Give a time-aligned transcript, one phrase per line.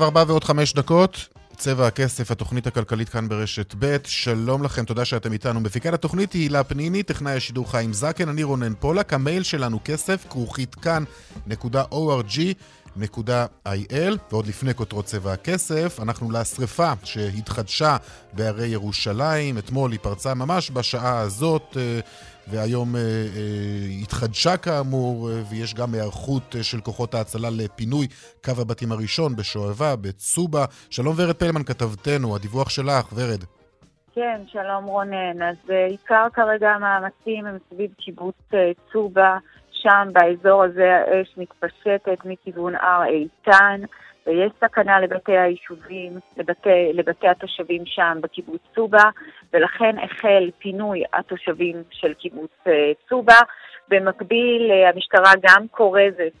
[0.00, 1.28] עכשיו ארבע ועוד חמש דקות.
[1.56, 5.60] צבע הכסף, התוכנית הכלכלית כאן ברשת ב', שלום לכם, תודה שאתם איתנו.
[5.60, 10.26] מפיקת התוכנית היא הילה פניני, טכנאי השידור חיים זקן, אני רונן פולק, המייל שלנו כסף,
[10.30, 11.78] כרוכית כאן.org.il,
[14.30, 17.96] ועוד לפני כותרות צבע הכסף, אנחנו לשרפה שהתחדשה
[18.32, 21.76] בהרי ירושלים, אתמול היא פרצה ממש בשעה הזאת.
[22.54, 28.06] אה, והיום אה, אה, התחדשה כאמור, אה, ויש גם היערכות אה, של כוחות ההצלה לפינוי
[28.44, 30.64] קו הבתים הראשון בשואבה, בצובה.
[30.90, 33.44] שלום ורד פלמן, כתבתנו, הדיווח שלך, ורד.
[34.14, 35.42] כן, שלום רונן.
[35.42, 39.38] אז אה, עיקר כרגע המאמצים הם סביב קיבוץ אה, צובה,
[39.72, 43.80] שם באזור הזה האש מתפשטת מכיוון הר איתן.
[44.26, 49.10] ויש סכנה לבתי היישובים, לבתי, לבתי התושבים שם בקיבוץ צובה,
[49.52, 53.40] ולכן החל פינוי התושבים של קיבוץ אה, צובה.
[53.90, 56.32] במקביל, אה, המשטרה גם כורזת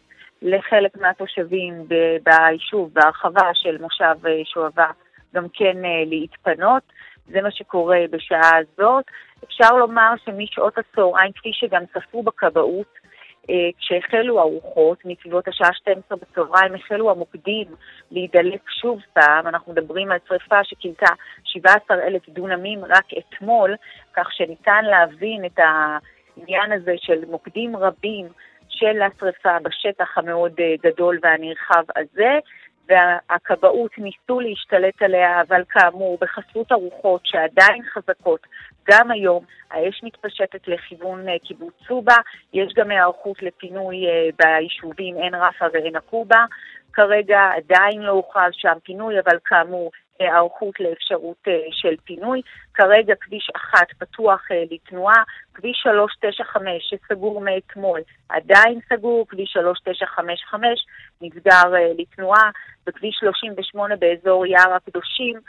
[0.42, 1.74] לחלק מהתושבים
[2.22, 4.86] ביישוב, בהרחבה של מושב אה, שואבה,
[5.34, 6.82] גם כן להתפנות.
[7.26, 9.04] זה מה שקורה בשעה הזאת.
[9.44, 12.99] אפשר לומר שמשעות הצהריים, כפי שגם צפו בכבאות, אה,
[13.78, 17.66] כשהחלו הרוחות, מסביבות השעה 12 בצהריים, החלו המוקדים
[18.10, 19.46] להידלק שוב פעם.
[19.46, 21.06] אנחנו מדברים על שרפה שכילתה
[21.44, 23.74] 17 אלף דונמים רק אתמול,
[24.14, 28.26] כך שניתן להבין את העניין הזה של מוקדים רבים
[28.68, 32.38] של השרפה בשטח המאוד אה, גדול והנרחב הזה.
[32.90, 38.46] והכבאות ניסו להשתלט עליה, אבל כאמור, בחסות הרוחות שעדיין חזקות,
[38.88, 42.16] גם היום האש מתפשטת לכיוון אה, קיבוץ צובה,
[42.52, 46.44] יש גם היערכות לפינוי אה, ביישובים עין רפה ועין עקובה.
[46.92, 49.90] כרגע עדיין לא הוכרז שם פינוי, אבל כאמור,
[50.20, 52.42] היערכות לאפשרות אה, של פינוי.
[52.74, 55.22] כרגע כביש 1 פתוח לתנועה,
[55.54, 60.86] כביש 395 שסגור מאתמול עדיין סגור, כביש 3955
[61.20, 61.62] נסגר
[61.98, 62.50] לתנועה,
[62.86, 65.40] וכביש 38 באזור יער הקדושים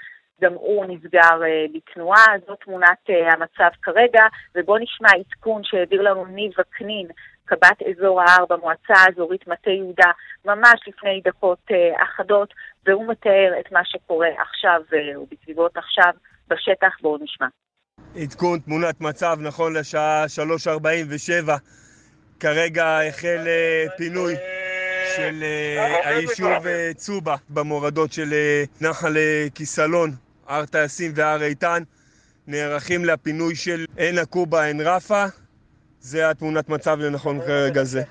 [0.42, 1.40] גם הוא נסגר
[1.74, 4.24] לתנועה, זו תמונת המצב כרגע,
[4.56, 7.08] ובואו נשמע עדכון שהעביר לנו ניב וקנין,
[7.52, 10.12] קב"ט אזור ההר במועצה האזורית מטה יהודה,
[10.46, 12.54] ממש לפני דקות uh, אחדות,
[12.86, 16.14] והוא מתאר את מה שקורה עכשיו, uh, ובסביבות עכשיו,
[16.48, 17.48] בשטח, בואו נשמע.
[18.16, 20.26] עדכון תמונת מצב נכון לשעה
[20.68, 21.52] 3.47,
[22.40, 24.36] כרגע החל uh, פינוי
[25.16, 25.44] של
[26.04, 28.34] היישוב צובה במורדות של
[28.82, 29.18] נחל
[29.56, 30.10] כיסלון
[30.48, 31.84] הר טייסים והר איתן,
[32.48, 35.26] נערכים לפינוי של עין עקובה, עין רפה.
[36.02, 38.02] זה התמונת מצב לנכון כרגע זה.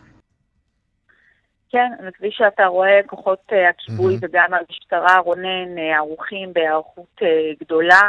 [1.71, 4.19] כן, וכפי שאתה רואה, כוחות uh, הכיבוי mm-hmm.
[4.23, 7.21] וגם המשטרה, רונן, uh, ערוכים בהיערכות
[7.61, 8.01] גדולה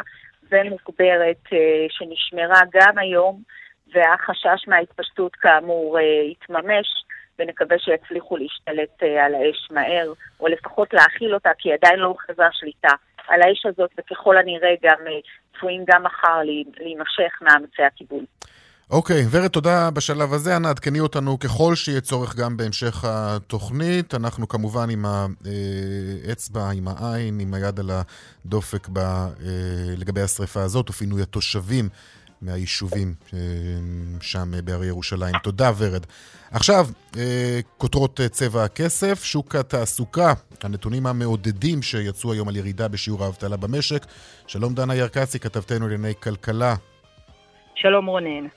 [0.51, 1.45] ומוגברת
[1.89, 3.41] שנשמרה גם היום,
[3.93, 5.99] והחשש מההתפשטות כאמור
[6.31, 6.87] יתממש,
[7.39, 12.93] ונקווה שיצליחו להשתלט על האש מהר, או לפחות להכיל אותה, כי עדיין לא הוכרזה שליטה
[13.27, 15.19] על האש הזאת, וככל הנראה גם אה,
[15.53, 16.39] צפויים גם מחר
[16.77, 18.25] להימשך מאמצי הכיבוי.
[18.91, 20.57] אוקיי, ורד, תודה בשלב הזה.
[20.57, 24.15] אנא עדכני אותנו ככל שיהיה צורך גם בהמשך התוכנית.
[24.15, 29.27] אנחנו כמובן עם האצבע, עם העין, עם היד על הדופק ב, אה,
[29.97, 31.89] לגבי השריפה הזאת ופינוי התושבים
[32.41, 33.39] מהיישובים אה,
[34.21, 35.35] שם בהרי ירושלים.
[35.43, 36.05] תודה, ורד.
[36.51, 36.87] עכשיו,
[37.17, 43.57] אה, כותרות אה, צבע הכסף, שוק התעסוקה, הנתונים המעודדים שיצאו היום על ירידה בשיעור האבטלה
[43.57, 44.05] במשק.
[44.47, 46.75] שלום דנה ירקצי, כתבתנו לענייני כלכלה.
[47.75, 48.47] שלום רונן.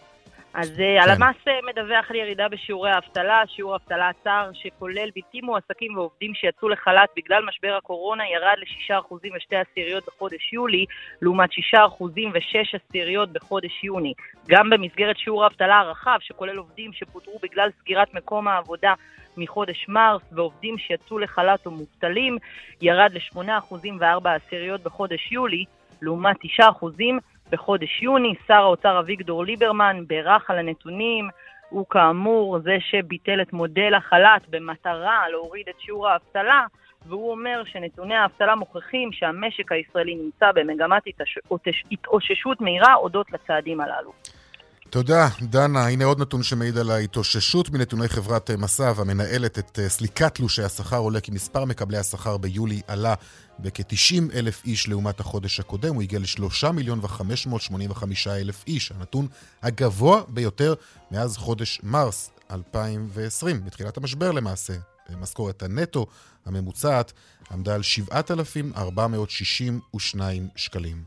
[0.55, 1.11] אז אה, כן.
[1.11, 6.69] הלמ"ס אה, מדווח על ירידה בשיעורי האבטלה, שיעור אבטלה עצר שכולל בלתי מועסקים ועובדים שיצאו
[6.69, 10.85] לחל"ת בגלל משבר הקורונה ירד ל-6% ו-2 עשיריות בחודש יולי,
[11.23, 11.57] לעומת 6%
[12.01, 14.13] ו-6 עשיריות בחודש יוני.
[14.49, 18.95] גם במסגרת שיעור האבטלה הרחב, שכולל עובדים שפוטרו בגלל סגירת מקום העבודה
[19.37, 22.39] מחודש מרס ועובדים שיצאו לחל"ת או מובטלים,
[22.83, 25.65] ירד ל-8% ו-4 עשיריות בחודש יולי,
[26.03, 26.63] לעומת 9%
[27.51, 28.35] בחודש יוני.
[28.47, 31.29] שר האוצר אביגדור ליברמן בירך על הנתונים.
[31.69, 36.67] הוא כאמור זה שביטל את מודל החל"ת במטרה להוריד את שיעור האבטלה,
[37.07, 41.03] והוא אומר שנתוני האבטלה מוכיחים שהמשק הישראלי נמצא במגמת
[41.91, 44.13] התאוששות מהירה הודות לצעדים הללו.
[44.91, 45.89] תודה, דנה.
[45.89, 50.97] הנה עוד נתון שמעיד על ההתאוששות מנתוני חברת מס"ב, המנהלת את אה, סליקת תלושי השכר,
[50.97, 53.15] עולה כי מספר מקבלי השכר ביולי עלה
[53.59, 59.29] בכ-90 אלף איש לעומת החודש הקודם, הוא הגיע ל-3 מיליון ו-585 אלף איש, הנתון
[59.63, 60.75] הגבוה ביותר
[61.11, 64.75] מאז חודש מרס 2020, בתחילת המשבר למעשה.
[65.21, 66.07] משכורת הנטו
[66.47, 67.13] הממוצעת
[67.51, 71.05] עמדה על 7,462 שקלים.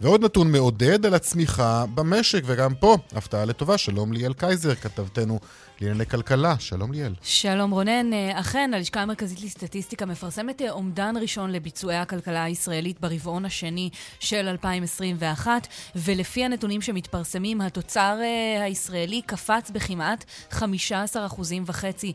[0.00, 3.78] ועוד נתון מעודד על הצמיחה במשק, וגם פה, הפתעה לטובה.
[3.78, 5.40] שלום ליאל קייזר, כתבתנו
[5.80, 6.58] לענייני כלכלה.
[6.58, 7.14] שלום ליאל.
[7.22, 8.12] שלום רונן.
[8.12, 13.90] אה, אכן, הלשכה המרכזית לסטטיסטיקה מפרסמת אה, אומדן ראשון לביצועי הכלכלה הישראלית ברבעון השני
[14.20, 22.12] של 2021, ולפי הנתונים שמתפרסמים, התוצר אה, הישראלי קפץ בכמעט 15 אחוזים וחצי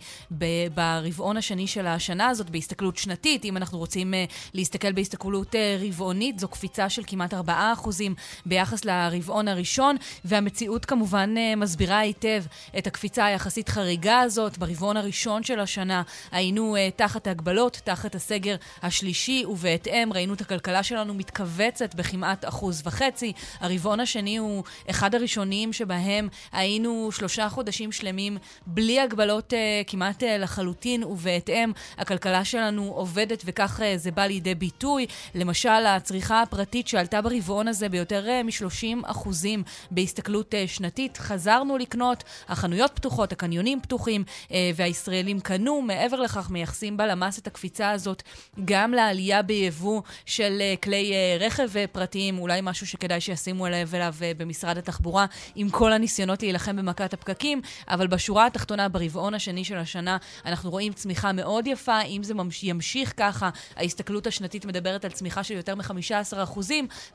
[0.74, 3.46] ברבעון השני של השנה הזאת, בהסתכלות שנתית.
[3.46, 4.14] אם אנחנו רוצים
[4.54, 8.16] להסתכל בהסתכלות רבעונית, זו קפיצה של כמעט 4 אחוזים
[8.46, 12.44] ביחס לרבעון הראשון, והמציאות כמובן מסבירה היטב
[12.78, 13.51] את הקפיצה היחסית.
[13.52, 14.58] היחסית חריגה הזאת.
[14.58, 16.02] ברבעון הראשון של השנה
[16.32, 22.82] היינו uh, תחת הגבלות, תחת הסגר השלישי, ובהתאם ראינו את הכלכלה שלנו מתכווצת בכמעט אחוז
[22.86, 23.34] וחצי.
[23.60, 29.56] הרבעון השני הוא אחד הראשונים שבהם היינו שלושה חודשים שלמים בלי הגבלות uh,
[29.88, 35.06] כמעט uh, לחלוטין, ובהתאם הכלכלה שלנו עובדת, וכך uh, זה בא לידי ביטוי.
[35.36, 41.18] למשל, הצריכה הפרטית שעלתה ברבעון הזה ביותר uh, מ-30 אחוזים בהסתכלות שנתית.
[41.18, 45.82] חזרנו לקנות, החנויות פתוחות, הקניונים פתוחים, אה, והישראלים קנו.
[45.82, 48.24] מעבר לכך, מייחסים בלמ"ס את הקפיצה הזאת
[48.66, 54.78] גם לעלייה ביבוא של אה, כלי אה, רכב פרטיים, אולי משהו שכדאי שישימו אליו במשרד
[54.78, 60.70] התחבורה, עם כל הניסיונות להילחם במכת הפקקים, אבל בשורה התחתונה, ברבעון השני של השנה, אנחנו
[60.70, 62.02] רואים צמיחה מאוד יפה.
[62.02, 62.34] אם זה
[62.64, 66.60] ימשיך ככה, ההסתכלות השנתית מדברת על צמיחה של יותר מ-15%.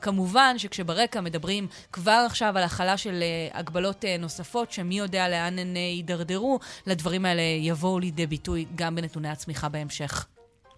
[0.01, 3.23] כמובן שכשברקע מדברים כבר עכשיו על החלה של
[3.53, 6.16] הגבלות נוספות, שמי יודע לאן הן יידרדרו.
[6.19, 10.25] יידרדרו, לדברים האלה יבואו לידי ביטוי גם בנתוני הצמיחה בהמשך.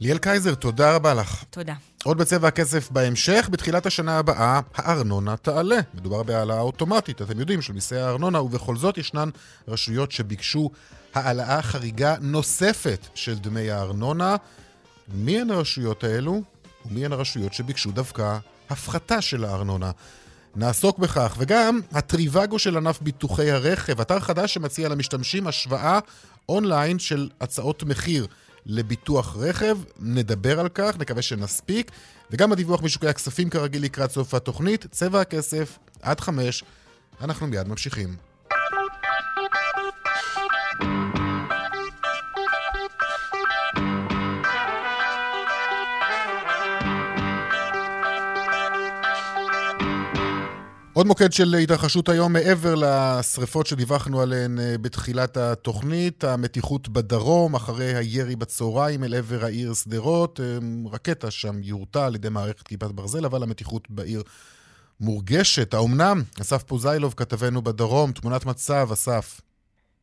[0.01, 1.43] ליאל קייזר, תודה רבה לך.
[1.49, 1.73] תודה.
[2.03, 5.79] עוד בצבע הכסף בהמשך, בתחילת השנה הבאה הארנונה תעלה.
[5.93, 9.29] מדובר בהעלאה אוטומטית, אתם יודעים, של מיסי הארנונה, ובכל זאת ישנן
[9.67, 10.69] רשויות שביקשו
[11.13, 14.35] העלאה חריגה נוספת של דמי הארנונה.
[15.13, 16.41] מי הן הרשויות האלו,
[16.85, 18.37] ומי הן הרשויות שביקשו דווקא
[18.69, 19.91] הפחתה של הארנונה?
[20.55, 25.99] נעסוק בכך, וגם הטריוואגו של ענף ביטוחי הרכב, אתר חדש שמציע למשתמשים השוואה
[26.49, 28.27] אונליין של הצעות מחיר
[28.65, 29.77] לביטוח רכב.
[29.99, 31.91] נדבר על כך, נקווה שנספיק.
[32.31, 34.85] וגם הדיווח משוקי הכספים כרגיל לקראת סוף התוכנית.
[34.91, 36.63] צבע הכסף, עד חמש.
[37.21, 38.15] אנחנו מיד ממשיכים.
[50.99, 57.95] עוד מוקד של התרחשות היום, מעבר לשריפות שדיווחנו עליהן אה, בתחילת התוכנית, המתיחות בדרום, אחרי
[57.95, 60.39] הירי בצהריים אל עבר העיר שדרות.
[60.39, 60.57] אה,
[60.91, 64.23] רקטה שם יורתה על ידי מערכת כיפת ברזל, אבל המתיחות בעיר
[64.99, 65.73] מורגשת.
[65.73, 66.23] האומנם?
[66.41, 69.41] אסף פוזיילוב, כתבנו בדרום, תמונת מצב, אסף.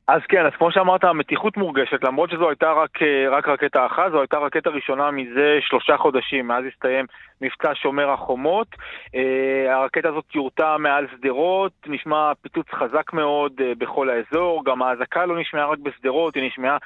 [0.08, 4.11] אז כן, אז כמו שאמרת, המתיחות מורגשת, למרות שזו הייתה רק, אה, רק רקטה אחת,
[4.12, 7.06] זו הייתה רקטה ראשונה מזה שלושה חודשים, מאז הסתיים
[7.41, 8.67] מבצע שומר החומות.
[8.75, 15.26] Uh, הרקטה הזאת יורתה מעל שדרות, נשמע פיצוץ חזק מאוד uh, בכל האזור, גם האזעקה
[15.26, 16.76] לא נשמעה רק בשדרות, היא נשמעה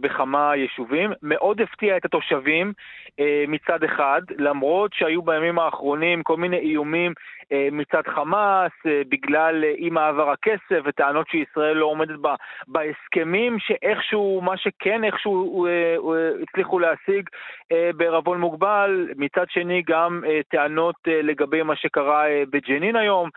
[0.00, 1.12] בכמה יישובים.
[1.22, 2.72] מאוד הפתיע את התושבים
[3.48, 7.12] מצד אחד, למרות שהיו בימים האחרונים כל מיני איומים
[7.52, 12.34] אה, מצד חמאס, אה, בגלל אה, אי מעבר הכסף וטענות שישראל לא עומדת בה,
[12.68, 15.66] בהסכמים שאיכשהו, מה שכן איכשהו
[16.42, 17.28] הצליחו להשיג
[17.96, 23.30] בערבון מוגבל, מצד שני גם טענות לגבי מה שקרה בג'נין היום,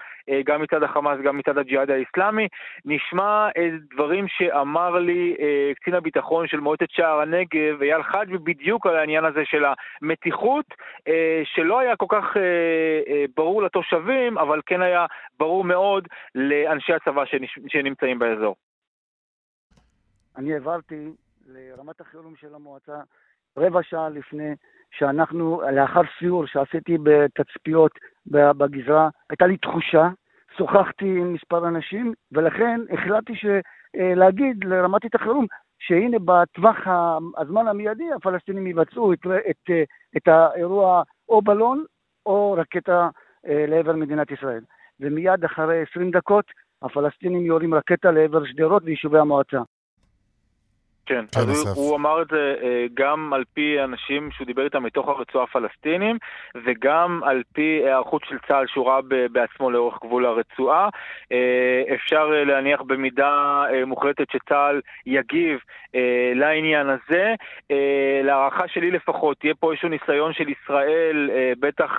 [0.46, 2.48] גם מצד החמאס, גם מצד הג'יהאד האיסלאמי.
[2.86, 3.48] נשמע
[3.94, 5.36] דברים שאמר לי
[5.76, 9.66] קצין הביטחון של מועצת שער הנגב, אייל חג'בי, בדיוק על העניין הזה של
[10.02, 10.66] המתיחות,
[11.44, 12.38] שלא היה כל כך
[13.36, 13.80] ברור לתושבים.
[13.90, 15.06] תושבים, אבל כן היה
[15.40, 17.24] ברור מאוד לאנשי הצבא
[17.68, 18.56] שנמצאים באזור.
[20.40, 21.12] אני העברתי
[21.48, 23.02] לרמת החירום של המועצה
[23.58, 24.54] רבע שעה לפני
[24.92, 27.92] שאנחנו, לאחר סיור שעשיתי בתצפיות
[28.26, 30.10] בגזרה, הייתה לי תחושה,
[30.58, 33.46] שוחחתי עם מספר אנשים, ולכן החלטתי ש...
[33.96, 35.46] אה, להגיד לרמת החירום
[35.80, 36.78] שהנה בטווח
[37.38, 39.20] הזמן המיידי הפלסטינים יבצעו את,
[39.50, 39.72] את,
[40.18, 41.84] את האירוע או בלון
[42.26, 43.10] או רקטה
[43.48, 44.64] אה, לעבר מדינת ישראל.
[45.00, 46.46] ומיד אחרי 20 דקות
[46.82, 49.62] הפלסטינים יורים רקטה לעבר שדרות ויישובי המועצה.
[51.06, 51.78] כן, כן, אז.
[51.78, 55.44] הוא, הוא אמר את זה אה, גם על פי אנשים שהוא דיבר איתם מתוך הרצועה
[55.44, 56.18] הפלסטינים,
[56.66, 59.00] וגם על פי היערכות של צה"ל שהוא ראה
[59.32, 60.90] בעצמו לאורך גבול הרצועה.
[61.32, 65.60] אה, אפשר אה, להניח במידה מוחלטת שצה"ל יגיב
[66.36, 67.34] לעניין הזה.
[68.24, 71.30] להערכה שלי לפחות, יהיה פה איזשהו ניסיון של ישראל,
[71.60, 71.92] בטח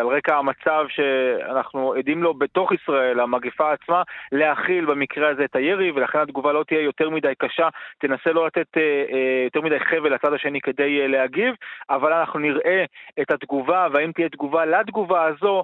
[0.00, 5.90] על רקע המצב שאנחנו עדים לו בתוך ישראל, המגפה עצמה, להכיל במקרה הזה את הירי,
[5.90, 7.68] ולכן התגובה לא תהיה יותר מדי קשה.
[8.16, 11.54] תנסה לא לתת אה, אה, יותר מדי חבל לצד השני כדי אה, להגיב,
[11.90, 12.84] אבל אנחנו נראה
[13.22, 15.62] את התגובה, והאם תהיה תגובה לתגובה הזו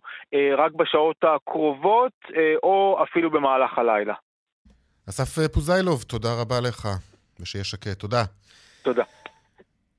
[0.59, 2.13] רק בשעות הקרובות,
[2.63, 4.15] או אפילו במהלך הלילה.
[5.09, 6.89] אסף פוזיילוב, תודה רבה לך,
[7.41, 7.99] ושיהיה שקט.
[7.99, 8.25] תודה.
[8.83, 9.03] תודה.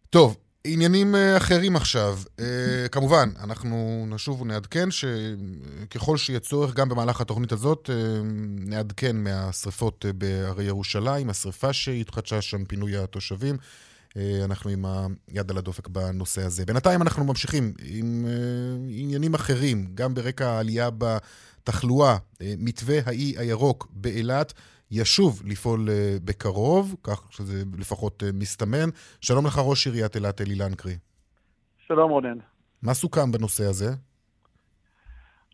[0.10, 2.20] טוב, עניינים אה, אחרים עכשיו.
[2.39, 8.22] אה, כמובן, אנחנו נשוב ונעדכן שככל שיהיה צורך, גם במהלך התוכנית הזאת, אה,
[8.60, 13.58] נעדכן מהשריפות אה, בהרי ירושלים, השריפה שהתחדשה שם, פינוי התושבים.
[14.17, 14.86] אה, אנחנו עם
[15.27, 16.65] היד על הדופק בנושא הזה.
[16.65, 18.32] בינתיים אנחנו ממשיכים עם אה,
[18.89, 22.17] עניינים אחרים, גם ברקע העלייה בתחלואה.
[22.41, 24.53] אה, מתווה האי הירוק באילת
[24.95, 28.89] ישוב לפעול אה, בקרוב, כך שזה לפחות אה, מסתמן.
[29.21, 30.93] שלום לך, ראש עיריית אילת אלי לנקרי.
[31.88, 32.38] שלום רונן.
[32.83, 33.89] מה סוכם בנושא הזה?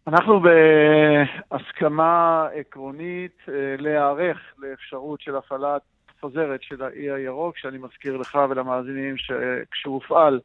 [0.08, 5.82] אנחנו בהסכמה עקרונית אה, להיערך לאפשרות של הפעלת
[6.22, 10.40] חוזרת של האי הירוק, שאני מזכיר לך ולמאזינים שכשהוא הופעל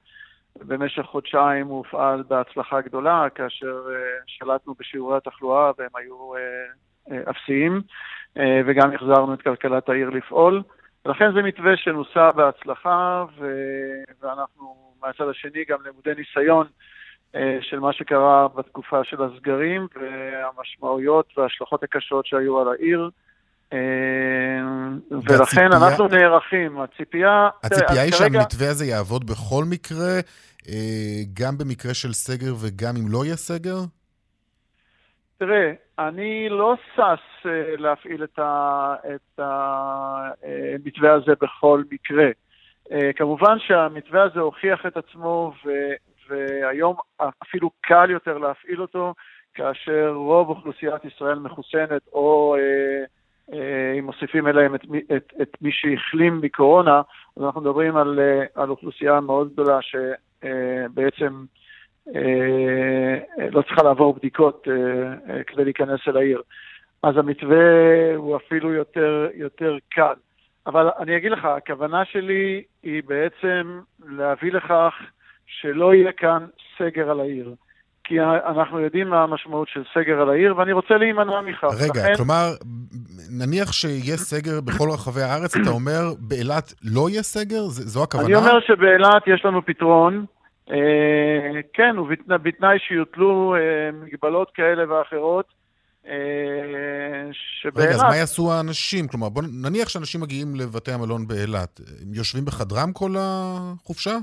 [0.57, 3.83] במשך חודשיים הוא הופעל בהצלחה גדולה, כאשר
[4.27, 6.33] שלטנו בשיעורי התחלואה והם היו
[7.31, 7.83] אפסיים,
[8.39, 10.63] וגם החזרנו את כלכלת העיר לפעול.
[11.07, 13.47] ולכן זה מתווה שנוסה בהצלחה, ו...
[14.23, 16.67] ואנחנו מהצד השני גם למודי ניסיון
[17.35, 23.11] אה, של מה שקרה בתקופה של הסגרים והמשמעויות וההשלכות הקשות שהיו על העיר.
[23.73, 23.79] אה,
[25.11, 26.81] ולכן והציפייה- אנחנו נערכים.
[26.81, 27.49] הציפייה...
[27.63, 30.15] הציפייה היא כרגע- שהמתווה הזה יעבוד בכל מקרה,
[30.69, 30.75] אה,
[31.35, 33.77] גם במקרה של סגר וגם אם לא יהיה סגר?
[35.47, 42.29] תראה, אני לא שש אה, להפעיל את ה- את המתווה הזה בכל מקרה.
[42.93, 45.95] אה, כמובן שהמתווה הזה הוכיח את עצמו, ו-
[46.29, 46.97] והיום
[47.43, 49.15] אפילו קל יותר להפעיל אותו,
[49.55, 53.05] כאשר רוב אוכלוסיית ישראל מחוסנת, או אה,
[53.53, 54.83] אה, אם מוסיפים אליהם את,
[55.17, 57.03] את, את מי שהחלים מקורונה,
[57.37, 61.64] אז אנחנו מדברים על, אה, על אוכלוסייה מאוד גדולה שבעצם אה,
[63.51, 64.75] לא צריכה לעבור בדיקות אה,
[65.35, 66.43] אה, כדי להיכנס אל העיר.
[67.03, 67.57] אז המתווה
[68.17, 70.15] הוא אפילו יותר, יותר קל.
[70.67, 74.95] אבל אני אגיד לך, הכוונה שלי היא בעצם להביא לכך
[75.47, 76.47] שלא יהיה כאן
[76.79, 77.55] סגר על העיר.
[78.05, 81.65] כי אנחנו יודעים מה המשמעות של סגר על העיר, ואני רוצה להימנע מכך.
[81.81, 82.47] רגע, לכן, כלומר,
[83.39, 87.63] נניח שיהיה סגר בכל רחבי הארץ, אתה אומר, באילת לא יהיה סגר?
[87.69, 88.27] זו הכוונה?
[88.27, 90.44] אני אומר שבאילת יש לנו פתרון, אה,
[91.73, 95.47] כן, ובתנאי שיוטלו אה, מגבלות כאלה ואחרות,
[96.07, 96.13] אה,
[97.33, 97.89] שבאילת...
[97.89, 99.09] רגע, אז מה יעשו האנשים?
[99.09, 104.17] כלומר, בוא נניח שאנשים מגיעים לבתי המלון באילת, הם יושבים בחדרם כל החופשה?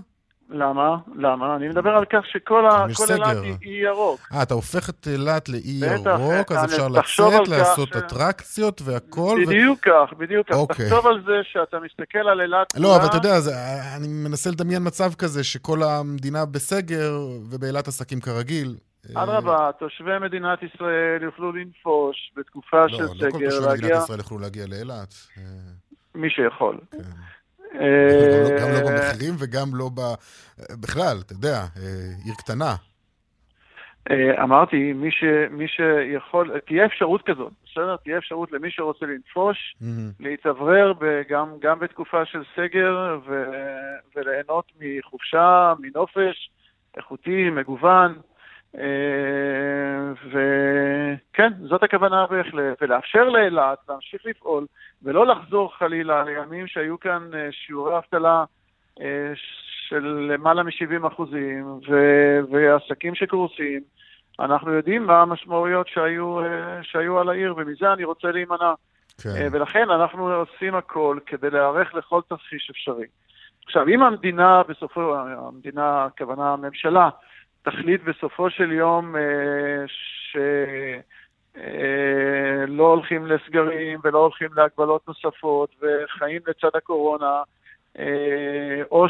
[0.52, 0.96] למה?
[1.16, 1.56] למה?
[1.56, 3.14] אני מדבר על כך שכל סגר.
[3.16, 4.20] אילת היא היא ירוק.
[4.34, 5.62] אה, אתה הופך את אילת לאי
[6.06, 9.40] ירוק, אז אה, אפשר לצאת, לעשות אטרקציות והכל.
[9.48, 10.56] בדיוק כך, בדיוק כך.
[10.56, 10.86] אוקיי.
[10.90, 13.56] תחשוב על זה שאתה מסתכל על אילת לא, אבל אתה יודע, זה-
[13.98, 17.12] אני מנסה לדמיין מצב כזה שכל המדינה בסגר
[17.52, 18.76] ובאילת עסקים כרגיל.
[19.18, 23.82] אה, אדרבה, תושבי מדינת ישראל יוכלו לנפוש בתקופה של לא, לא כל סגר, תושבי מדינת
[23.82, 25.14] להגיע ישראל יוכלו להגיע לאילת.
[25.38, 25.44] אה,
[26.16, 26.78] מי שיכול.
[27.76, 30.00] אה, גם לא- במחירים וגם לא ב...
[30.82, 31.66] בכלל, אתה יודע, אה,
[32.26, 32.76] עיר קטנה.
[34.12, 37.96] אה, אמרתי, מי, ש, מי שיכול, תהיה אפשרות כזאת, בסדר?
[37.96, 40.12] תהיה אפשרות למי שרוצה לנפוש, מהמם.
[40.20, 40.94] להתאוורר
[41.30, 43.44] גם, גם בתקופה של סגר ו,
[44.16, 46.50] וליהנות מחופשה, מנופש
[46.98, 48.18] איכותי, מגוון.
[48.78, 54.66] אה, וכן, זאת הכוונה בהחלט, ולאפשר לאילת להמשיך לפעול
[55.04, 58.44] ולא לחזור חלילה לימים שהיו כאן אה, שיעורי אבטלה
[59.02, 59.32] אה,
[59.88, 63.82] של למעלה מ-70 אחוזים ו- ועסקים שקורסים.
[64.40, 66.40] אנחנו יודעים מה המשמעויות שהיו,
[66.82, 68.74] שהיו על העיר, ומזה אני רוצה להימנע.
[69.24, 69.48] כן.
[69.52, 73.06] ולכן אנחנו עושים הכל כדי להיערך לכל תרחיש אפשרי.
[73.66, 77.10] עכשיו, אם המדינה בסופו, המדינה, הכוונה הממשלה,
[77.64, 79.22] תחליט בסופו של יום אה,
[81.56, 87.44] שלא הולכים לסגרים ולא הולכים להגבלות נוספות וחיים לצד הקורונה,
[88.00, 89.06] אה, או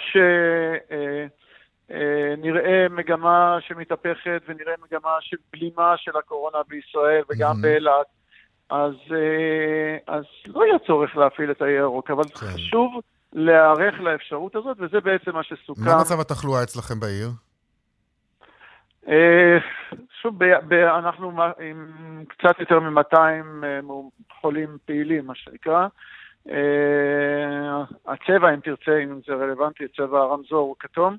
[1.89, 7.61] שנראה מגמה שמתהפכת ונראה מגמה של בלימה של הקורונה בישראל וגם מהמם.
[7.61, 8.07] באילת,
[8.69, 12.45] אז, אה, אז לא יהיה צורך להפעיל את האי הירוק, אבל כן.
[12.45, 13.01] חשוב
[13.33, 15.81] להיערך לאפשרות הזאת, וזה בעצם מה שסוכם.
[15.85, 17.29] מה מצב התחלואה אצלכם בעיר?
[19.07, 19.57] אה,
[20.21, 20.43] שוב,
[20.73, 21.87] אנחנו עם
[22.27, 23.15] קצת יותר מ-200
[23.63, 23.79] אה,
[24.41, 25.87] חולים פעילים, מה שנקרא.
[28.07, 31.17] הצבע, אם תרצה, אם זה רלוונטי, צבע הרמזור הוא כתום.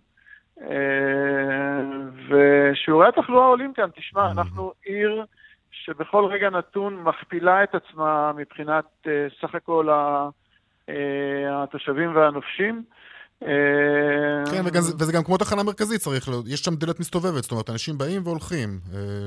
[2.28, 3.90] ושיעורי התחלואה עולים כאן.
[3.96, 5.24] תשמע, אנחנו עיר
[5.70, 9.06] שבכל רגע נתון מכפילה את עצמה מבחינת
[9.40, 9.88] סך הכל
[11.48, 12.82] התושבים והנופשים.
[14.50, 14.62] כן,
[14.99, 18.68] וזה גם כמו תחנה מרכזית צריך יש שם דלת מסתובבת, זאת אומרת, אנשים באים והולכים,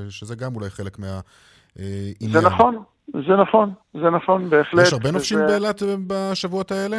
[0.08, 2.32] שזה גם אולי חלק מהעניין.
[2.32, 2.82] זה נכון,
[3.12, 4.86] זה נכון, זה נכון, בהחלט.
[4.86, 6.96] יש הרבה נופשים באילת בשבועות האלה?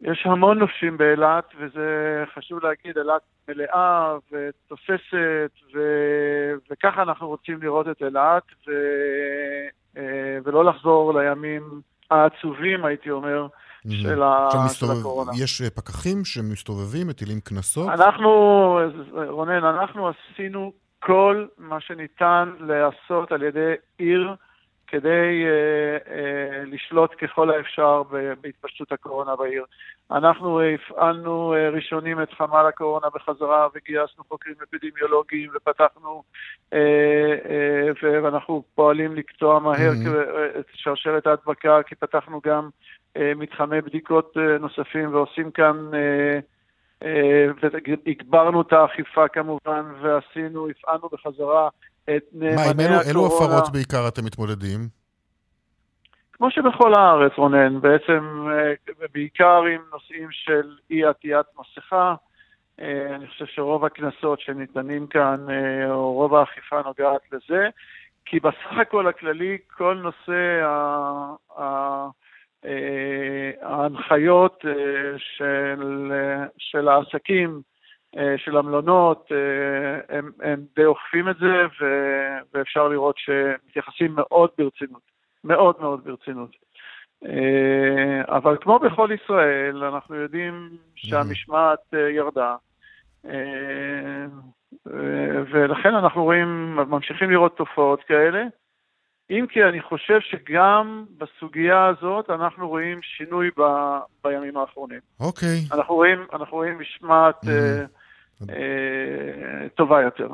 [0.00, 1.88] יש המון נופשים באילת, וזה
[2.34, 5.78] חשוב להגיד, אילת מלאה ותוססת, ו...
[6.70, 8.70] וככה אנחנו רוצים לראות את אילת, ו...
[10.44, 13.46] ולא לחזור לימים העצובים, הייתי אומר,
[13.90, 14.48] של, ה...
[14.68, 15.32] של הקורונה.
[15.42, 17.88] יש פקחים שמסתובבים, מטילים קנסות?
[17.88, 18.30] אנחנו,
[19.28, 24.34] רונן, אנחנו עשינו כל מה שניתן להיעשות על ידי עיר
[24.94, 28.02] כדי uh, uh, לשלוט ככל האפשר
[28.40, 29.64] בהתפשטות הקורונה בעיר.
[30.10, 36.22] אנחנו הפעלנו uh, ראשונים את חמ"ל הקורונה בחזרה וגייסנו חוקרים אפידמיולוגיים ופתחנו,
[36.70, 40.58] uh, uh, ואנחנו פועלים לקטוע מהר mm-hmm.
[40.58, 42.68] את שרשרת ההדבקה, כי פתחנו גם
[43.18, 45.90] uh, מתחמי בדיקות uh, נוספים ועושים כאן...
[45.92, 45.96] Uh,
[47.62, 51.68] והגברנו את האכיפה כמובן, ועשינו, הפעלנו בחזרה
[52.04, 52.90] את נאמני הקורונה.
[52.90, 54.80] מה, עם אילו הפרות בעיקר אתם מתמודדים?
[56.32, 58.46] כמו שבכל הארץ, רונן, בעצם
[59.12, 62.14] בעיקר עם נושאים של אי עטיית מסכה.
[63.14, 65.46] אני חושב שרוב הקנסות שניתנים כאן,
[65.90, 67.68] או רוב האכיפה נוגעת לזה,
[68.24, 70.66] כי בסך הכל הכללי, כל נושא
[73.62, 74.64] ההנחיות
[75.18, 76.12] של,
[76.58, 77.60] של העסקים,
[78.36, 79.28] של המלונות,
[80.08, 81.86] הם, הם די אוכפים את זה,
[82.54, 85.02] ואפשר לראות שמתייחסים מאוד ברצינות,
[85.44, 86.50] מאוד מאוד ברצינות.
[88.28, 91.78] אבל כמו בכל ישראל, אנחנו יודעים שהמשמעת
[92.14, 92.56] ירדה,
[95.50, 98.44] ולכן אנחנו רואים, ממשיכים לראות תופעות כאלה.
[99.30, 103.62] אם כי אני חושב שגם בסוגיה הזאת אנחנו רואים שינוי ב,
[104.24, 105.00] בימים האחרונים.
[105.20, 105.48] אוקיי.
[105.48, 105.74] Okay.
[105.74, 107.48] אנחנו רואים, אנחנו רואים משמעת mm.
[108.42, 110.28] אה, אה, טובה יותר.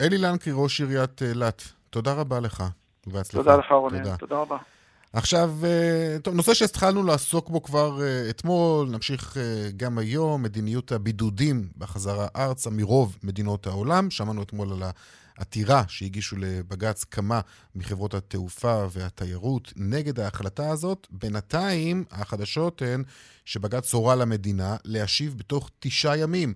[0.00, 2.64] אלי לנקרי, ראש עיריית אילת, תודה רבה לך,
[3.06, 3.38] ובהצלחה.
[3.38, 3.98] תודה לך, רונן.
[3.98, 4.16] תודה.
[4.16, 4.56] תודה רבה.
[5.12, 5.50] עכשיו,
[6.22, 7.98] טוב, נושא שהתחלנו לעסוק בו כבר
[8.30, 9.36] אתמול, נמשיך
[9.76, 14.10] גם היום, מדיניות הבידודים בחזרה ארצה מרוב מדינות העולם.
[14.10, 14.82] שמענו אתמול על
[15.38, 17.40] העתירה שהגישו לבג"ץ כמה
[17.74, 21.06] מחברות התעופה והתיירות נגד ההחלטה הזאת.
[21.10, 23.02] בינתיים, החדשות הן
[23.44, 26.54] שבג"ץ הורה למדינה להשיב בתוך תשעה ימים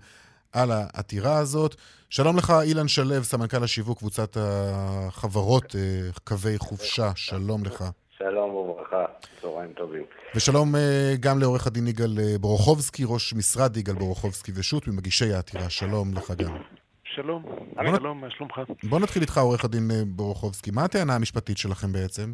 [0.52, 1.76] על העתירה הזאת.
[2.10, 5.76] שלום לך, אילן שלו, סמנכ"ל השיווק קבוצת החברות
[6.24, 7.84] קווי חופשה, שלום לך.
[8.18, 9.04] שלום וברכה,
[9.40, 10.02] צהריים טובים.
[10.34, 10.74] ושלום
[11.20, 16.56] גם לעורך הדין יגאל ברוכובסקי, ראש משרד יגאל ברוכובסקי ושות' ממגישי העתירה, שלום לך גם.
[17.14, 17.42] שלום,
[17.96, 18.60] שלום, מה שלומך?
[18.82, 20.70] בוא נתחיל איתך, עורך הדין ברוכובסקי.
[20.70, 22.32] מה הטענה המשפטית שלכם בעצם?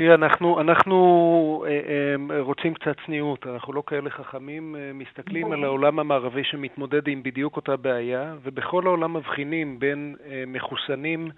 [0.00, 5.64] תראה, אנחנו, אנחנו אה, אה, רוצים קצת צניעות, אנחנו לא כאלה חכמים, אה, מסתכלים על
[5.64, 11.30] העולם המערבי שמתמודד עם בדיוק אותה בעיה, ובכל העולם מבחינים בין אה, מחוסנים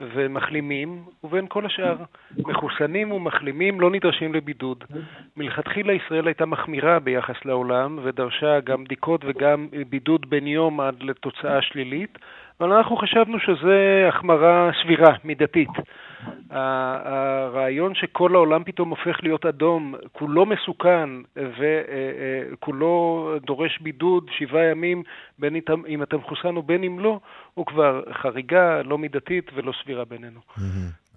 [0.00, 1.96] ומחלימים, ובין כל השאר.
[2.38, 4.84] מחוסנים ומחלימים לא נדרשים לבידוד.
[5.36, 11.62] מלכתחילה ישראל הייתה מחמירה ביחס לעולם, ודרשה גם בדיקות וגם בידוד בין יום עד לתוצאה
[11.62, 12.18] שלילית,
[12.60, 13.70] אבל אנחנו חשבנו שזו
[14.08, 15.70] החמרה סבירה, מידתית.
[16.50, 21.10] הרעיון שכל העולם פתאום הופך להיות אדום, כולו מסוכן
[22.52, 25.02] וכולו דורש בידוד שבעה ימים,
[25.38, 25.56] בין
[25.88, 27.20] אם אתה מחוסן ובין אם לא,
[27.54, 30.40] הוא כבר חריגה לא מידתית ולא סבירה בינינו.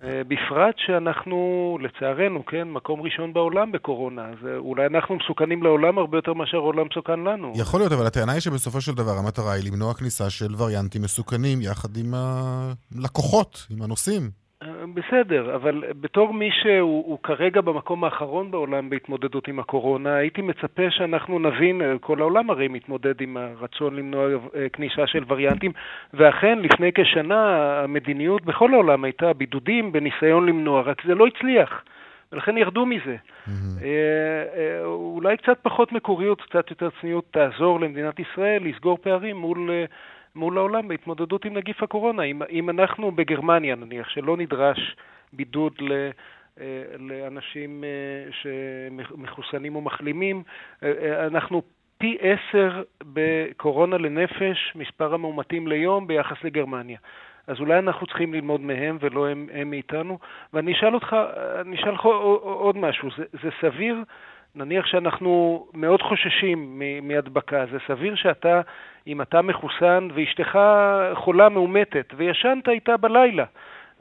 [0.04, 6.34] בפרט שאנחנו, לצערנו, כן, מקום ראשון בעולם בקורונה, אז אולי אנחנו מסוכנים לעולם הרבה יותר
[6.34, 7.54] מאשר העולם מסוכן לנו.
[7.56, 11.62] יכול להיות, אבל הטענה היא שבסופו של דבר המטרה היא למנוע כניסה של וריאנטים מסוכנים
[11.62, 14.45] יחד עם הלקוחות, עם הנוסעים.
[14.94, 21.40] בסדר, אבל בתור מי שהוא כרגע במקום האחרון בעולם בהתמודדות עם הקורונה, הייתי מצפה שאנחנו
[21.40, 24.28] נבין, כל העולם הרי מתמודד עם הרצון למנוע
[24.74, 25.72] כניסה של וריאנטים,
[26.14, 31.84] ואכן לפני כשנה המדיניות בכל העולם הייתה בידודים בניסיון למנוע, רק זה לא הצליח.
[32.32, 33.16] ולכן ירדו מזה.
[33.16, 33.52] Mm-hmm.
[34.84, 39.70] אולי קצת פחות מקוריות, קצת יותר צניעות תעזור למדינת ישראל לסגור פערים מול
[40.36, 42.24] מול העולם בהתמודדות עם נגיף הקורונה.
[42.24, 44.96] אם, אם אנחנו בגרמניה, נניח, שלא נדרש
[45.34, 45.74] בידוד
[47.00, 47.84] לאנשים
[48.32, 50.44] שמחוסנים או מחלימים.
[51.28, 51.62] אנחנו
[51.98, 56.98] פי עשר בקורונה לנפש, מספר המאומתים ליום ביחס לגרמניה.
[57.48, 60.20] אז אולי אנחנו צריכים ללמוד מהם ולא הם, הם מאיתנו.
[60.54, 61.16] ואני אשאל אותך,
[61.62, 62.06] אני אשאל אותך
[62.42, 63.96] עוד משהו, זה, זה סביר,
[64.56, 68.62] נניח שאנחנו מאוד חוששים מהדבקה, זה סביר שאתה,
[69.08, 70.60] אם אתה מחוסן ואשתך
[71.14, 73.46] חולה מאומתת וישנת איתה בלילה,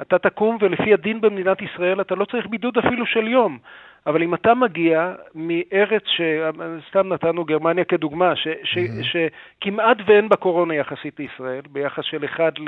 [0.00, 3.58] אתה תקום ולפי הדין במדינת ישראל אתה לא צריך בידוד אפילו של יום.
[4.06, 6.20] אבל אם אתה מגיע מארץ ש...
[6.88, 8.48] סתם נתנו גרמניה כדוגמה, ש...
[8.64, 8.76] ש...
[8.76, 9.04] mm-hmm.
[9.60, 12.58] שכמעט ואין בה קורונה יחסית לישראל, ביחס של 1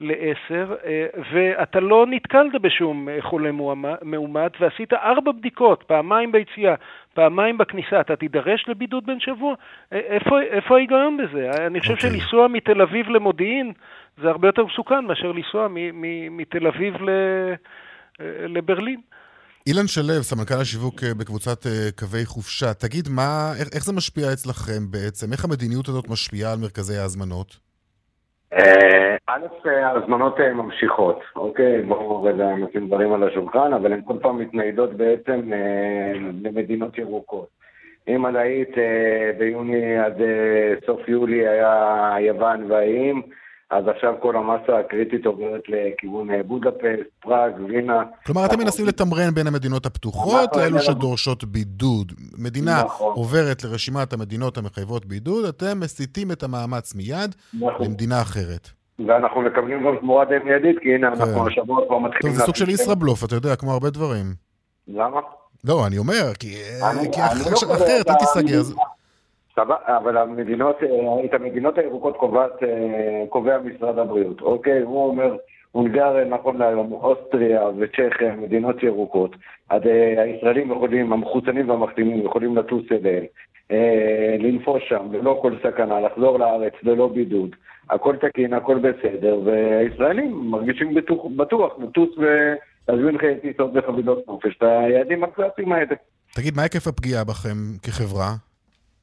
[0.00, 3.50] ל-10, אה, ואתה לא נתקלת בשום חולה
[4.02, 6.74] מאומת, ועשית ארבע בדיקות, פעמיים ביציאה,
[7.14, 9.54] פעמיים בכניסה, אתה תידרש לבידוד בן שבוע?
[9.92, 11.50] אה, איפה, איפה ההיגיון בזה?
[11.66, 11.96] אני חושב okay.
[11.96, 12.10] אוקיי.
[12.20, 13.72] שלנסוע מתל אביב למודיעין
[14.16, 15.68] זה הרבה יותר מסוכן מאשר לנסוע
[16.30, 17.10] מתל אביב ל...
[18.20, 19.00] אה, לברלין.
[19.68, 24.32] אילן שלו, סמנכ"ל השיווק אה, בקבוצת אה, קווי חופשה, תגיד, מה, איך, איך זה משפיע
[24.32, 25.32] אצלכם בעצם?
[25.32, 27.50] איך המדיניות הזאת משפיעה על מרכזי ההזמנות?
[28.52, 31.82] אה, א', ההזמנות ממשיכות, אוקיי?
[31.82, 35.50] בואו רגע נשים דברים על השולחן, אבל הן כל פעם מתניידות בעצם
[36.42, 37.48] למדינות ירוקות.
[38.08, 38.74] אם עד היית
[39.38, 40.16] ביוני עד
[40.86, 43.22] סוף יולי היה יוון והאיים,
[43.70, 48.02] אז עכשיו כל המסה הקריטית עוברת לכיוון אה, בודפסט, פראג, וינה.
[48.26, 52.12] כלומר, אתם מנסים לתמרן בין המדינות הפתוחות לאלו שדורשות בידוד.
[52.38, 53.12] מדינה נכון.
[53.16, 57.86] עוברת לרשימת המדינות המחייבות בידוד, אתם מסיטים את המאמץ מיד נכון.
[57.86, 58.68] למדינה אחרת.
[59.06, 61.46] ואנחנו מקבלים גם תמורה די מיידית, כי הנה, אנחנו כן.
[61.46, 62.32] השבוע כבר מתחילים...
[62.32, 64.26] טוב, זה סוג של ישראבלוף, אתה יודע, כמו הרבה דברים.
[64.88, 65.20] למה?
[65.64, 66.54] לא, אני אומר, כי
[67.50, 68.62] לא אחרת, אל תיסגר.
[69.58, 74.80] אבל המדינות, אה, את המדינות הירוקות קובעת, אה, קובע משרד הבריאות, אוקיי?
[74.80, 75.36] הוא אומר,
[75.72, 79.36] הונגריה נכון להיום, אוסטריה וצ'כיה, מדינות ירוקות.
[79.72, 79.78] אה,
[80.22, 83.24] הישראלים יכולים, המחוסנים והמחתימים יכולים לטוס אליהם,
[84.38, 87.50] לנפוש שם ללא כל סכנה, לחזור לארץ ללא בידוד.
[87.90, 94.62] הכל תקין, הכל בסדר, והישראלים מרגישים בטוח, בטוח לטוס ולהזמין חיי טיסות וחבילות נופש את
[94.62, 95.94] היעדים הקלאסיים האלה.
[96.34, 98.30] תגיד, מה היקף הפגיעה בכם כחברה?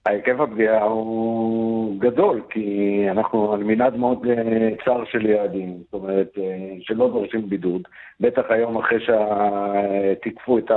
[0.05, 6.37] ההיקף הפגיעה הוא גדול, כי אנחנו על מנעד מאוד אה, צר של יעדים, זאת אומרת,
[6.37, 7.81] אה, שלא דורשים בידוד.
[8.19, 10.71] בטח היום אחרי שתיקפו את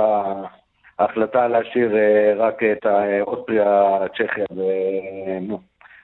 [0.99, 2.85] ההחלטה להשאיר אה, רק את
[3.21, 4.61] אוסטריה, צ'כיה ו...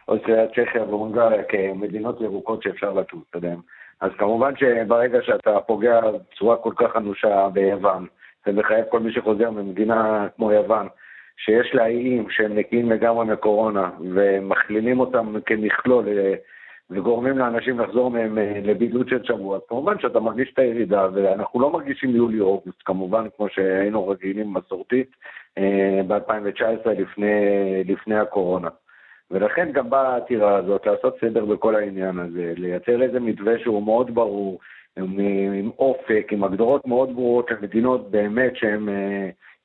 [0.08, 3.60] אוסטריה, צ'כיה והונגריה כמדינות ירוקות שאפשר לטוס עליהן.
[4.02, 8.06] אז כמובן שברגע שאתה פוגע בצורה כל כך אנושה ביוון,
[8.46, 10.88] זה מחייב כל מי שחוזר ממדינה כמו יוון,
[11.38, 16.34] שיש לה איים שהם נקיים לגמרי מקורונה, ומכלילים אותם כמכלול, אה,
[16.90, 21.72] וגורמים לאנשים לחזור מהם אה, לבידוד של שבוע, כמובן שאתה מרגיש את הירידה, ואנחנו לא
[21.72, 25.16] מרגישים יולי-אוגוסט, כמובן, כמו שהיינו רגילים מסורתית
[25.58, 27.34] אה, ב-2019 לפני,
[27.86, 28.70] לפני הקורונה.
[29.32, 34.16] ולכן גם באה העתירה הזאת לעשות סדר בכל העניין הזה, לייצר איזה מתווה שהוא מאוד
[34.16, 34.60] ברור,
[34.98, 35.20] עם,
[35.54, 38.90] עם אופק, עם הגדרות מאוד ברורות של מדינות באמת שהן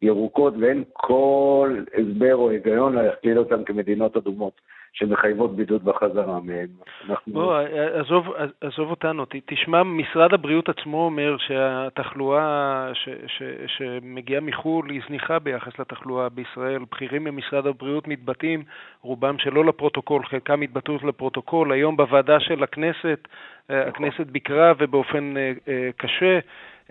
[0.02, 4.60] ירוקות ואין כל הסבר או היגיון להכליל אותן כמדינות אדומות
[4.98, 6.66] שמחייבות בידוד בחזרה מהן.
[7.08, 7.32] אנחנו...
[7.32, 7.58] בוא,
[7.94, 8.26] עזוב,
[8.60, 15.78] עזוב אותנו, תשמע, משרד הבריאות עצמו אומר שהתחלואה ש, ש, שמגיעה מחו"ל היא זניחה ביחס
[15.78, 16.82] לתחלואה בישראל.
[16.92, 18.62] בכירים במשרד הבריאות מתבטאים,
[19.02, 21.72] רובם שלא לפרוטוקול, חלקם התבטאו לפרוטוקול.
[21.72, 23.28] היום בוועדה של הכנסת,
[23.68, 23.82] נכון.
[23.88, 26.38] הכנסת ביקרה ובאופן אה, אה, קשה.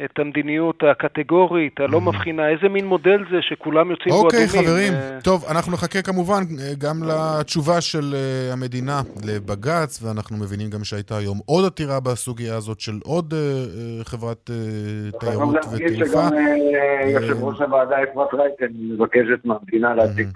[0.06, 4.46] את המדיניות הקטגורית, הלא מבחינה, איזה מין מודל זה שכולם יוצאים בו אדומים.
[4.48, 10.38] אוקיי, חברים, אה, טוב, אנחנו נחכה כמובן אה, גם לתשובה של אה, המדינה לבג"ץ, ואנחנו
[10.38, 13.34] מבינים גם שהייתה היום עוד עתירה בסוגיה הזאת של עוד
[14.04, 14.50] חברת
[15.20, 16.28] תיירות ותעופה.
[16.28, 16.34] שגם
[17.08, 20.28] יושב ראש הוועדה אפרת רייטן מבקשת מהמדינה להציג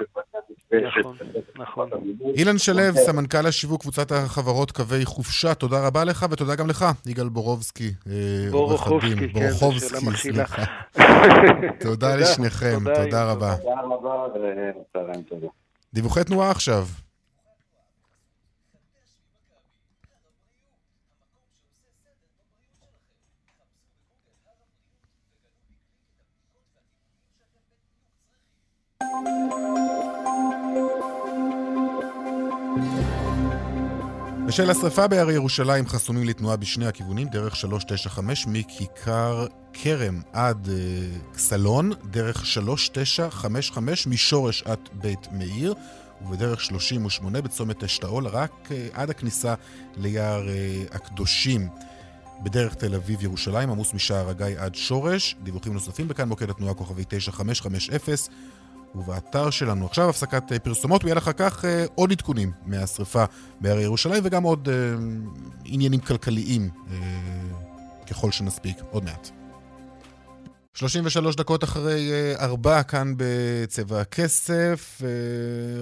[0.73, 1.15] נכון,
[1.57, 1.89] נכון.
[2.35, 7.29] אילן שלו, סמנכ"ל השיווק קבוצת החברות קווי חופשה, תודה רבה לך ותודה גם לך, יגאל
[7.29, 7.91] בורובסקי,
[8.51, 9.33] עורך הדין.
[9.33, 10.63] בורחובסקי, סליחה.
[11.85, 13.55] תודה לשניכם, תודה רבה.
[13.57, 15.47] תודה רבה.
[15.93, 16.85] דיווחי תנועה עכשיו.
[34.51, 41.91] בשל השרפה בהרי ירושלים חסומים לתנועה בשני הכיוונים, דרך 395 מכיכר כרם עד uh, סלון,
[42.11, 45.73] דרך 3955 משורש עד בית מאיר,
[46.21, 49.53] ובדרך 38 בצומת אשתאול, רק uh, עד הכניסה
[49.97, 51.67] ליער uh, הקדושים.
[52.43, 55.35] בדרך תל אביב-ירושלים, עמוס משער הגיא עד שורש.
[55.43, 58.60] דיווחים נוספים בכאן מוקד התנועה כוכבי 9550
[58.95, 59.85] ובאתר שלנו.
[59.85, 63.23] עכשיו הפסקת פרסומות, מיד אחר כך עוד עדכונים מהשרפה
[63.61, 64.69] בהרי ירושלים וגם עוד
[65.65, 66.69] עניינים כלכליים
[68.09, 69.29] ככל שנספיק עוד מעט.
[70.73, 75.01] 33 דקות אחרי 4 כאן בצבע הכסף.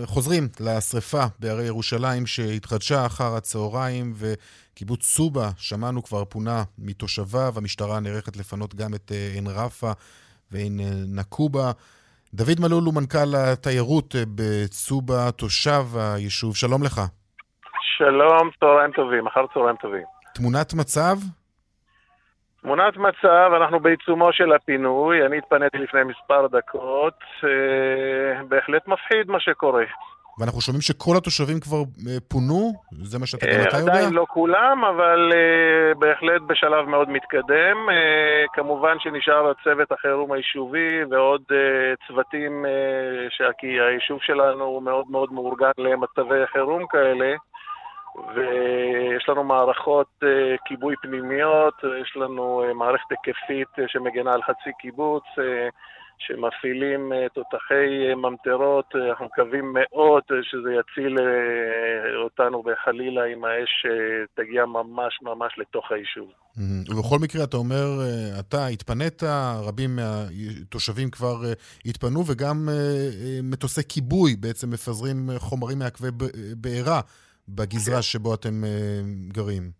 [0.05, 7.53] חוזרים לשרפה בהרי ירושלים שהתחדשה אחר הצהריים וקיבוץ סובה, שמענו כבר, פונה מתושביו.
[7.57, 9.91] המשטרה נערכת לפנות גם את עין רפה
[10.51, 11.71] ועין נקובה.
[12.33, 16.55] דוד מלול הוא מנכ"ל התיירות בצובה, תושב היישוב.
[16.55, 17.01] שלום לך.
[17.97, 20.03] שלום, צהריים טובים, אחר צהריים טובים.
[20.33, 21.15] תמונת מצב?
[22.61, 29.39] תמונת מצב, אנחנו בעיצומו של הפינוי, אני התפניתי לפני מספר דקות, אה, בהחלט מפחיד מה
[29.39, 29.83] שקורה.
[30.39, 32.73] ואנחנו שומעים שכל התושבים כבר אה, פונו?
[32.91, 33.91] זה מה שאתה גם אתה יודע?
[33.91, 37.77] עדיין לא כולם, אבל אה, בהחלט בשלב מאוד מתקדם.
[37.89, 45.05] אה, כמובן שנשאר צוות החירום היישובי ועוד אה, צוותים, אה, כי היישוב שלנו הוא מאוד
[45.09, 47.35] מאוד מאורגן למצבי חירום כאלה.
[48.35, 50.07] ויש לנו מערכות
[50.65, 55.23] כיבוי פנימיות, יש לנו מערכת היקפית שמגנה על חצי קיבוץ,
[56.19, 61.17] שמפעילים uh, תותחי uh, ממטרות, uh, אנחנו מקווים מאוד שזה יציל
[62.23, 63.85] אותנו בחלילה אם האש
[64.35, 66.29] תגיע ממש ממש לתוך היישוב.
[66.89, 67.87] ובכל מקרה, אתה אומר,
[68.39, 69.23] אתה התפנית,
[69.67, 71.35] רבים מהתושבים כבר
[71.85, 72.69] התפנו, וגם
[73.43, 76.07] מטוסי כיבוי בעצם מפזרים חומרים מעכבי
[76.57, 77.01] בעירה.
[77.49, 78.01] בגזרה כן.
[78.01, 78.63] שבו אתם
[79.27, 79.78] גרים.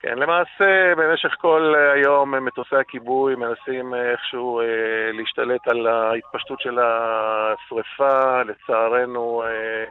[0.00, 8.42] כן, למעשה במשך כל היום מטוסי הכיבוי מנסים איכשהו אה, להשתלט על ההתפשטות של השריפה.
[8.42, 9.84] לצערנו, אה,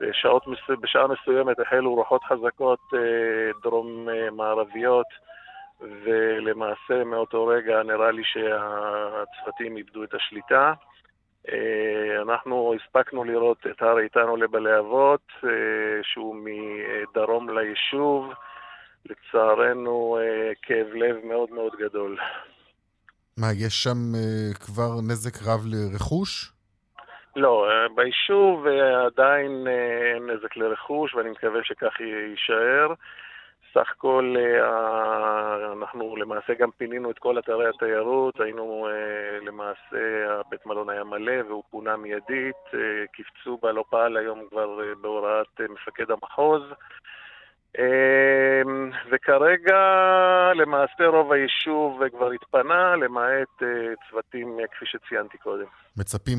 [0.00, 0.42] בשעות,
[0.80, 3.00] בשעה מסוימת החלו רוחות חזקות אה,
[3.62, 5.06] דרום-מערביות,
[5.80, 10.72] ולמעשה מאותו רגע נראה לי שהצוותים איבדו את השליטה.
[11.48, 15.50] אה, אנחנו הספקנו לראות את הר איתנו לבלהבות, אה,
[16.02, 18.32] שהוא מדרום ליישוב.
[19.10, 22.18] לצערנו, אה, כאב לב מאוד מאוד גדול.
[23.36, 23.98] מה, יש שם
[24.64, 26.52] כבר נזק רב לרכוש?
[27.36, 28.66] לא, ביישוב
[29.06, 29.66] עדיין
[30.14, 32.94] אין נזק לרכוש, ואני מקווה שכך יישאר.
[33.76, 40.66] סך הכל אה, אנחנו למעשה גם פינינו את כל אתרי התיירות, היינו אה, למעשה, הבית
[40.66, 46.10] מלון היה מלא והוא פונה מיידית, אה, קפצו בה, לא פעל היום כבר בהוראת מפקד
[46.10, 46.62] המחוז.
[49.12, 49.78] וכרגע
[50.54, 53.62] למעשה רוב היישוב כבר התפנה, למעט
[54.10, 55.64] צוותים כפי שציינתי קודם.
[55.96, 56.38] מצפים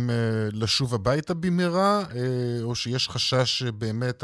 [0.54, 2.00] לשוב הביתה במהרה,
[2.64, 4.24] או שיש חשש שבאמת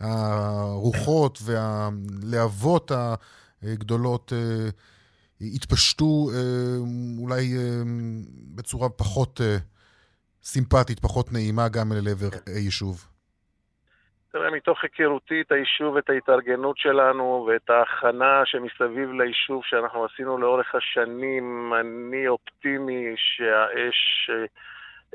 [0.00, 2.92] הרוחות והלהבות
[3.62, 4.68] הגדולות אה,
[5.40, 6.38] התפשטו אה,
[7.18, 7.82] אולי אה,
[8.54, 9.40] בצורה פחות
[10.44, 13.06] סימפטית, פחות נעימה גם אל עבר היישוב.
[14.32, 20.74] תראה, מתוך היכרותי את היישוב, את ההתארגנות שלנו ואת ההכנה שמסביב ליישוב שאנחנו עשינו לאורך
[20.74, 24.30] השנים, אני אופטימי שהאש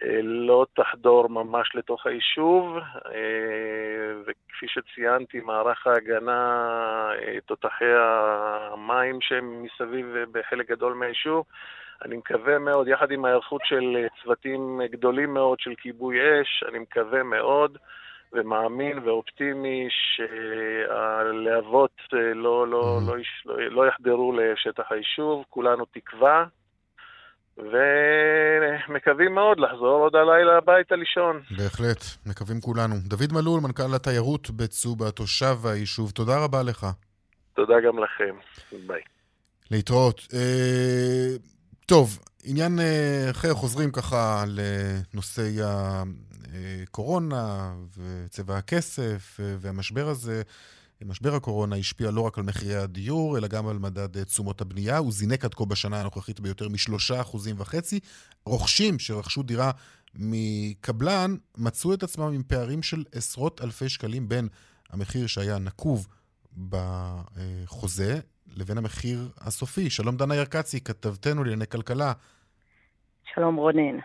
[0.03, 6.41] אה, לא תחדור ממש לתוך היישוב, אה, וכפי שציינתי, מערך ההגנה,
[7.21, 11.45] אה, תותחי המים שהם מסביב בחלק גדול מהיישוב,
[12.05, 17.23] אני מקווה מאוד, יחד עם ההיערכות של צוותים גדולים מאוד של כיבוי אש, אני מקווה
[17.23, 17.77] מאוד
[18.33, 22.99] ומאמין ואופטימי שהלהבות לא, לא, לא,
[23.45, 26.45] לא, לא יחדרו לשטח היישוב, כולנו תקווה.
[27.57, 31.41] ומקווים מאוד לחזור עוד הלילה הביתה לישון.
[31.57, 32.95] בהחלט, מקווים כולנו.
[33.05, 36.87] דוד מלול, מנכ"ל התיירות בצובה, תושב היישוב, תודה רבה לך.
[37.53, 38.35] תודה גם לכם.
[38.87, 39.01] ביי.
[39.71, 40.21] להתראות.
[41.87, 45.57] אה, טוב, עניין אה, אחר, חוזרים ככה לנושאי
[46.83, 50.41] הקורונה וצבע הכסף אה, והמשבר הזה.
[51.05, 54.97] משבר הקורונה השפיע לא רק על מחירי הדיור, אלא גם על מדד תשומות הבנייה.
[54.97, 57.99] הוא זינק עד כה בשנה הנוכחית ביותר משלושה אחוזים וחצי.
[58.45, 59.71] רוכשים שרכשו דירה
[60.15, 64.47] מקבלן מצאו את עצמם עם פערים של עשרות אלפי שקלים בין
[64.89, 66.07] המחיר שהיה נקוב
[66.69, 68.19] בחוזה
[68.55, 69.89] לבין המחיר הסופי.
[69.89, 72.13] שלום דנה ירקצי, כתבתנו לענייני כלכלה.
[73.33, 73.97] שלום רונן.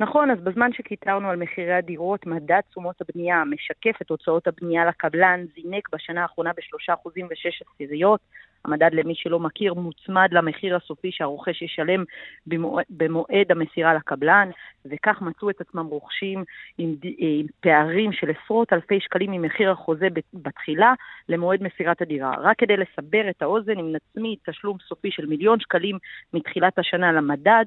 [0.00, 5.44] נכון, אז בזמן שקיטרנו על מחירי הדירות, מדד תשומות הבנייה משקף את הוצאות הבנייה לקבלן,
[5.54, 8.20] זינק בשנה האחרונה ב-3% ו-6 עשיריות.
[8.64, 12.04] המדד, למי שלא מכיר, מוצמד למחיר הסופי שהרוכש ישלם
[12.46, 14.50] במועד, במועד המסירה לקבלן,
[14.86, 16.44] וכך מצאו את עצמם רוכשים
[16.78, 20.92] עם, עם פערים של עשרות אלפי שקלים ממחיר החוזה בתחילה
[21.28, 22.34] למועד מסירת הדירה.
[22.38, 25.98] רק כדי לסבר את האוזן, אם נצמיד תשלום סופי של מיליון שקלים
[26.34, 27.64] מתחילת השנה למדד,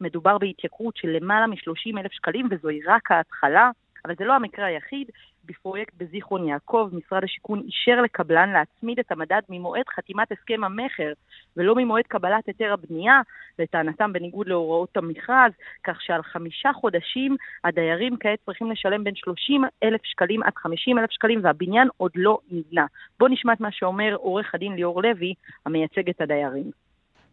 [0.00, 3.70] מדובר בהתייקרות של למעלה מ-30 אלף שקלים, וזוהי רק ההתחלה.
[4.06, 5.10] אבל זה לא המקרה היחיד.
[5.44, 11.12] בפרויקט בזיכרון יעקב, משרד השיכון אישר לקבלן להצמיד את המדד ממועד חתימת הסכם המכר,
[11.56, 13.20] ולא ממועד קבלת היתר הבנייה,
[13.58, 15.52] לטענתם בניגוד להוראות המכרז,
[15.84, 21.10] כך שעל חמישה חודשים הדיירים כעת צריכים לשלם בין 30 אלף שקלים עד 50 אלף
[21.10, 22.86] שקלים, והבניין עוד לא נבנה.
[23.18, 25.34] בואו נשמע את מה שאומר עורך הדין ליאור לוי,
[25.66, 26.70] המייצג את הדיירים.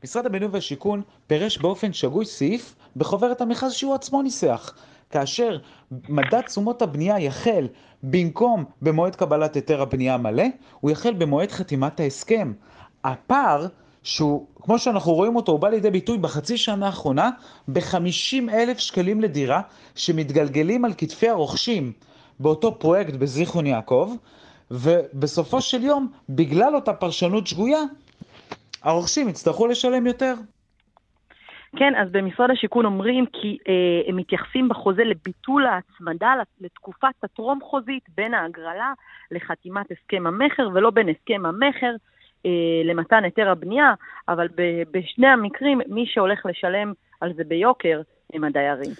[0.03, 4.92] משרד הבינוי והשיכון פירש באופן שגוי סעיף בחוברת המכרז שהוא עצמו ניסח.
[5.13, 5.57] כאשר
[6.09, 7.67] מדד תשומות הבנייה יחל
[8.03, 10.43] במקום במועד קבלת היתר הבנייה המלא,
[10.79, 12.53] הוא יחל במועד חתימת ההסכם.
[13.03, 13.67] הפער
[14.03, 17.29] שהוא, כמו שאנחנו רואים אותו, הוא בא לידי ביטוי בחצי שנה האחרונה
[17.67, 19.61] ב-50 אלף שקלים לדירה
[19.95, 21.91] שמתגלגלים על כתפי הרוכשים
[22.39, 24.11] באותו פרויקט בזיכרון יעקב,
[24.71, 27.81] ובסופו של יום, בגלל אותה פרשנות שגויה,
[28.83, 30.33] הרוכשים יצטרכו לשלם יותר.
[31.75, 38.03] כן, אז במשרד השיכון אומרים כי אה, הם מתייחסים בחוזה לביטול ההצמדה לתקופת הטרום חוזית
[38.17, 38.93] בין ההגרלה
[39.31, 41.95] לחתימת הסכם המכר, ולא בין הסכם המכר
[42.45, 42.51] אה,
[42.85, 43.93] למתן היתר הבנייה,
[44.27, 48.01] אבל ב- בשני המקרים מי שהולך לשלם על זה ביוקר
[48.33, 48.91] הם הדיירים.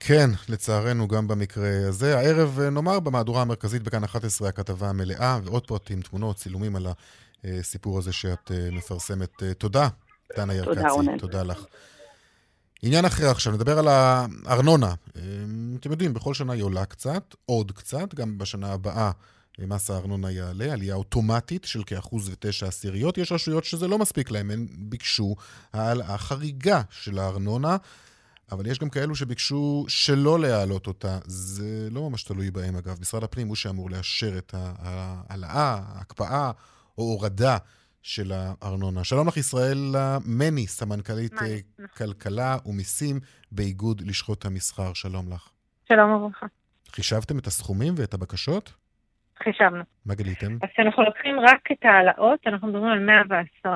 [0.00, 2.18] כן, לצערנו גם במקרה הזה.
[2.18, 6.86] הערב אה, נאמר במהדורה המרכזית בכאן 11 הכתבה המלאה, ועוד פרטים, תמונות, צילומים על
[7.44, 9.42] הסיפור הזה שאת אה, מפרסמת.
[9.42, 9.88] אה, תודה,
[10.36, 10.88] דנה ירקצי.
[10.96, 11.18] תודה.
[11.18, 11.66] תודה לך.
[12.86, 14.94] עניין אחר עכשיו, נדבר על הארנונה.
[15.16, 19.10] אמ, אתם יודעים, בכל שנה היא עולה קצת, עוד קצת, גם בשנה הבאה
[19.58, 23.18] מס הארנונה יעלה, עלייה אוטומטית של כאחוז ותשע עשיריות.
[23.18, 25.36] יש רשויות שזה לא מספיק להם, הן ביקשו
[25.72, 27.76] העלאה חריגה של הארנונה,
[28.52, 31.18] אבל יש גם כאלו שביקשו שלא להעלות אותה.
[31.26, 33.00] זה לא ממש תלוי בהם, אגב.
[33.00, 36.50] משרד הפנים הוא שאמור לאשר את ההעלאה, ההקפאה
[36.98, 37.56] או הורדה
[38.04, 39.04] של הארנונה.
[39.04, 39.78] שלום לך, ישראל
[40.38, 41.56] מני, סמנכ"לית אה,
[41.98, 43.16] כלכלה ומיסים
[43.52, 44.94] באיגוד לשכות המסחר.
[44.94, 45.50] שלום לך.
[45.88, 46.46] שלום וברכה.
[46.88, 48.72] חישבתם את הסכומים ואת הבקשות?
[49.42, 49.84] חישבנו.
[50.06, 50.52] מה גיליתם?
[50.62, 53.74] אז כשאנחנו לוקחים רק את ההעלאות, אנחנו מדברים על 110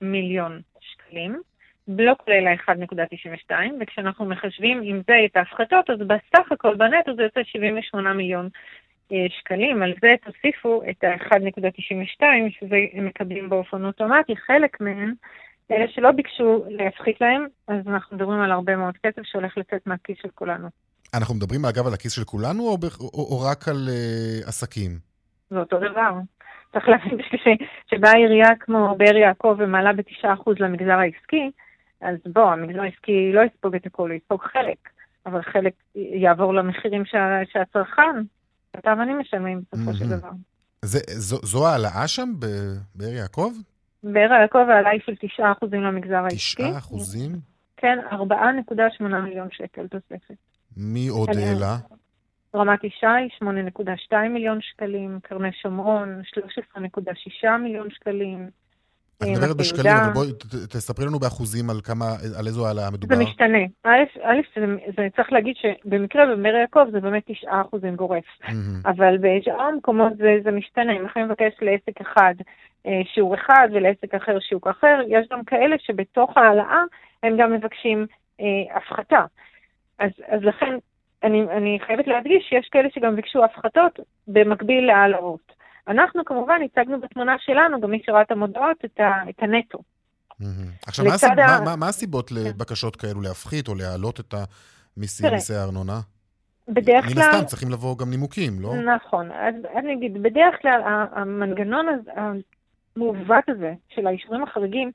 [0.00, 1.42] מיליון שקלים,
[1.88, 7.40] לא כולל ה-1.92, וכשאנחנו מחשבים עם זה את ההפחתות, אז בסך הכל בנטו זה יוצא
[7.44, 8.48] 78 מיליון
[9.28, 12.22] שקלים, על זה תוסיפו את ה-1.92
[12.60, 15.14] שזה הם מקבלים באופן אוטומטי, חלק מהם,
[15.70, 20.16] אלה שלא ביקשו להפחית להם, אז אנחנו מדברים על הרבה מאוד כסף שהולך לצאת מהכיס
[20.22, 20.68] של כולנו.
[21.14, 24.90] אנחנו מדברים אגב על הכיס של כולנו או, או, או רק על uh, עסקים?
[25.50, 26.10] זה אותו דבר.
[26.72, 27.18] צריך להבין
[27.90, 31.50] שבאה עירייה כמו באר יעקב ומעלה ב-9% למגזר העסקי,
[32.00, 34.88] אז בוא, המגזר העסקי לא יספוג את הכול, הוא יספוג חלק,
[35.26, 38.16] אבל חלק יעבור למחירים שה, שהצרכן
[38.78, 40.30] אתה ואני משלמים בסופו של דבר.
[40.82, 43.52] זה, זו, זו העלאה שם בבאר יעקב?
[44.02, 46.62] באר יעקב העלאה היא של 9% למגזר העסקי.
[46.62, 46.96] 9%?
[47.76, 50.36] כן, 4.8 מיליון שקל תוספת.
[50.76, 51.76] מי עוד העלה?
[52.54, 53.06] רמת ישי,
[53.42, 56.22] 8.2 מיליון שקלים, קרני שומרון,
[56.76, 58.50] 13.6 מיליון שקלים.
[59.22, 60.32] את מדברת בשקלים, אבל בואי
[60.68, 62.04] תספרי לנו באחוזים על כמה,
[62.38, 63.16] על איזו העלאה מדובר.
[63.16, 63.58] זה משתנה.
[63.84, 64.40] א',
[64.96, 68.24] זה צריך להגיד שבמקרה במאיר יעקב זה באמת 9 אחוזים גורף.
[68.86, 70.92] אבל בשאר המקומות זה משתנה.
[70.92, 72.34] אם אנחנו נבקש לעסק אחד
[72.86, 76.82] אה, שיעור אחד ולעסק אחר שיעור אחר, יש גם כאלה שבתוך ההעלאה
[77.22, 78.06] הם גם מבקשים
[78.40, 79.24] אה, הפחתה.
[79.98, 80.10] אז,
[80.42, 80.74] לכן
[81.24, 85.53] אני חייבת להדגיש שיש כאלה שגם ביקשו הפחתות במקביל להעלאות.
[85.88, 89.78] אנחנו כמובן הצגנו בתמונה שלנו, גם מי שראה את המודעות, את, ה, את הנטו.
[90.86, 91.30] עכשיו, מה, הסיב...
[91.30, 91.60] ה...
[91.64, 92.32] מה, מה הסיבות.
[92.32, 94.34] לבקשות כאלו להפחית או להעלות את
[94.96, 96.00] המיסי הארנונה?
[96.68, 97.14] בדרך כלל...
[97.14, 98.74] מן הסתם צריכים לבוא גם נימוקים, לא?
[98.76, 99.30] נכון.
[99.32, 100.80] אז אני אגיד, בדרך כלל
[101.12, 104.90] המנגנון המעוות הזה של האישורים החריגים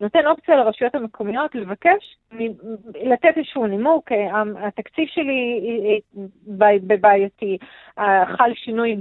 [0.00, 2.16] נותן אופציה לרשויות המקומיות לבקש,
[3.04, 6.00] לתת איזשהו נימוק, אה, התקציב שלי
[6.86, 7.58] בבעייתי,
[8.36, 8.96] חל שינוי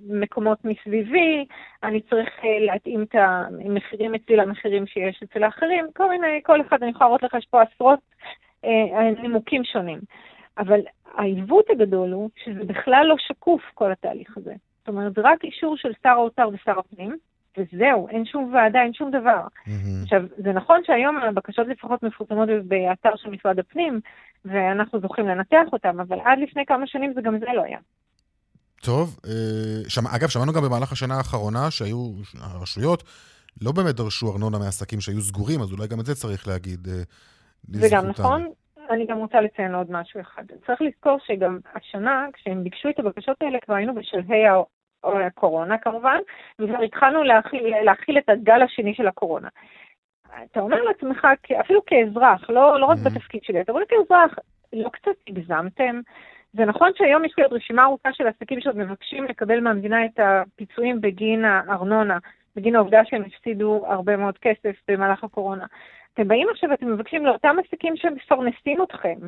[0.00, 1.46] במקומות מסביבי,
[1.82, 6.82] אני צריך אה, להתאים את המחירים אצלי למחירים שיש אצל האחרים, כל מיני, כל אחד,
[6.82, 8.00] אני יכולה להראות לך, יש פה עשרות
[8.64, 9.98] אה, נימוקים שונים.
[10.58, 10.80] אבל
[11.14, 14.54] העיוות הגדול הוא שזה בכלל לא שקוף, כל התהליך הזה.
[14.78, 17.16] זאת אומרת, זה רק אישור של שר האוצר ושר הפנים,
[17.58, 19.46] וזהו, אין שום ועדה, אין שום דבר.
[19.46, 20.02] Mm-hmm.
[20.02, 24.00] עכשיו, זה נכון שהיום הבקשות לפחות מפורסמות באתר של משרד הפנים,
[24.44, 27.78] ואנחנו זוכים לנתח אותם, אבל עד לפני כמה שנים זה גם זה לא היה.
[28.82, 33.02] טוב, אה, שמע, אגב, שמענו גם במהלך השנה האחרונה שהיו הרשויות
[33.62, 36.94] לא באמת דרשו ארנונה מעסקים שהיו סגורים, אז אולי גם את זה צריך להגיד אה,
[37.68, 37.88] לזכותם.
[37.88, 38.48] זה גם נכון.
[38.90, 40.42] אני גם רוצה לציין עוד משהו אחד.
[40.66, 44.46] צריך לזכור שגם השנה, כשהם ביקשו את הבקשות האלה, כבר היינו בשלהי
[45.04, 46.18] הקורונה כמובן,
[46.58, 49.48] וכבר התחלנו להכיל, להכיל את הגל השני של הקורונה.
[50.44, 51.26] אתה אומר לעצמך,
[51.60, 53.10] אפילו כאזרח, לא, לא רק mm-hmm.
[53.10, 54.34] בתפקיד שלי, אתה אומר כאזרח,
[54.72, 56.00] לא קצת הגזמתם?
[56.52, 60.20] זה נכון שהיום יש לי עוד רשימה ארוכה של עסקים שעוד מבקשים לקבל מהמדינה את
[60.22, 62.18] הפיצויים בגין הארנונה,
[62.56, 65.66] בגין העובדה שהם הפסידו הרבה מאוד כסף במהלך הקורונה.
[66.14, 69.18] אתם באים עכשיו ואתם מבקשים לאותם עסקים שמפרנסים אתכם.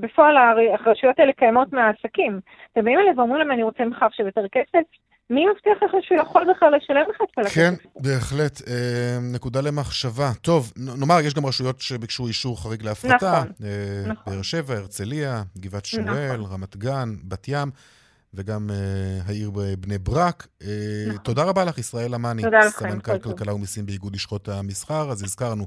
[0.00, 2.40] בפועל הרשויות האלה קיימות מהעסקים.
[2.72, 4.86] אתם באים אליהם ואומרים להם, אני רוצה ממך עכשיו יותר כסף?
[5.30, 7.54] מי מבטיח לך שהוא יכול בכלל לשלם לך את כל הכסף?
[7.54, 8.68] כן, בהחלט.
[8.68, 10.30] אה, נקודה למחשבה.
[10.40, 13.16] טוב, נאמר, יש גם רשויות שביקשו אישור חריג להפרטה.
[13.16, 14.32] נכון, אה, נכון.
[14.32, 16.52] באר שבע, הרצליה, גבעת שמואל, נכון.
[16.52, 17.70] רמת גן, בת ים.
[18.34, 19.50] וגם uh, העיר
[19.80, 20.42] בני ברק.
[20.42, 20.64] Uh,
[21.08, 21.18] נכון.
[21.18, 25.10] תודה רבה לך, ישראל אמני, סמנכ"ל כלכלה ומיסים באיגוד לשכות המסחר.
[25.10, 25.64] אז הזכרנו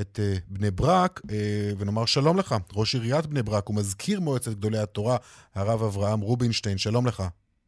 [0.00, 1.30] את uh, בני ברק, uh,
[1.78, 5.16] ונאמר שלום לך, ראש עיריית בני ברק ומזכיר מועצת גדולי התורה,
[5.54, 7.22] הרב אברהם רובינשטיין, שלום לך.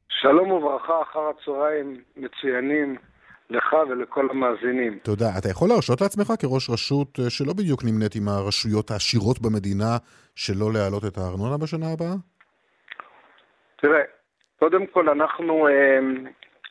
[0.08, 2.96] שלום וברכה, אחר הצהריים מצוינים.
[3.52, 4.98] לך ולכל המאזינים.
[5.02, 5.28] תודה.
[5.38, 9.96] אתה יכול להרשות לעצמך כראש רשות שלא בדיוק נמנית עם הרשויות העשירות במדינה
[10.34, 12.14] שלא להעלות את הארנונה בשנה הבאה?
[13.82, 14.02] תראה,
[14.62, 16.26] קודם כל אנחנו, אמ,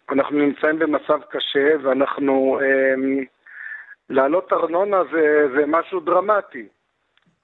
[0.09, 3.23] אנחנו נמצאים במצב קשה ואנחנו, אמ,
[4.09, 6.67] להעלות ארנונה זה, זה משהו דרמטי.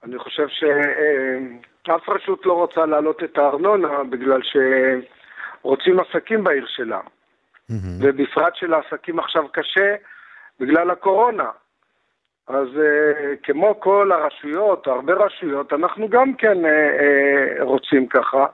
[0.04, 7.00] אני חושב שאף רשות לא רוצה להעלות את הארנונה בגלל שרוצים עסקים בעיר שלה.
[7.00, 7.74] Mm-hmm.
[8.00, 9.94] ובפרט שלעסקים עכשיו קשה
[10.60, 11.50] בגלל הקורונה.
[12.46, 18.46] אז uh, כמו כל הרשויות, הרבה רשויות, אנחנו גם כן uh, uh, רוצים ככה.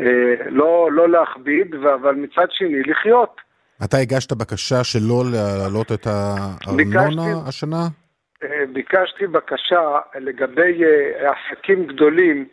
[0.00, 3.40] אה, לא, לא להכביד, אבל מצד שני לחיות.
[3.84, 7.82] אתה הגשת בקשה שלא להעלות את הארנונה השנה?
[8.42, 12.48] אה, ביקשתי בקשה לגבי אה, עסקים גדולים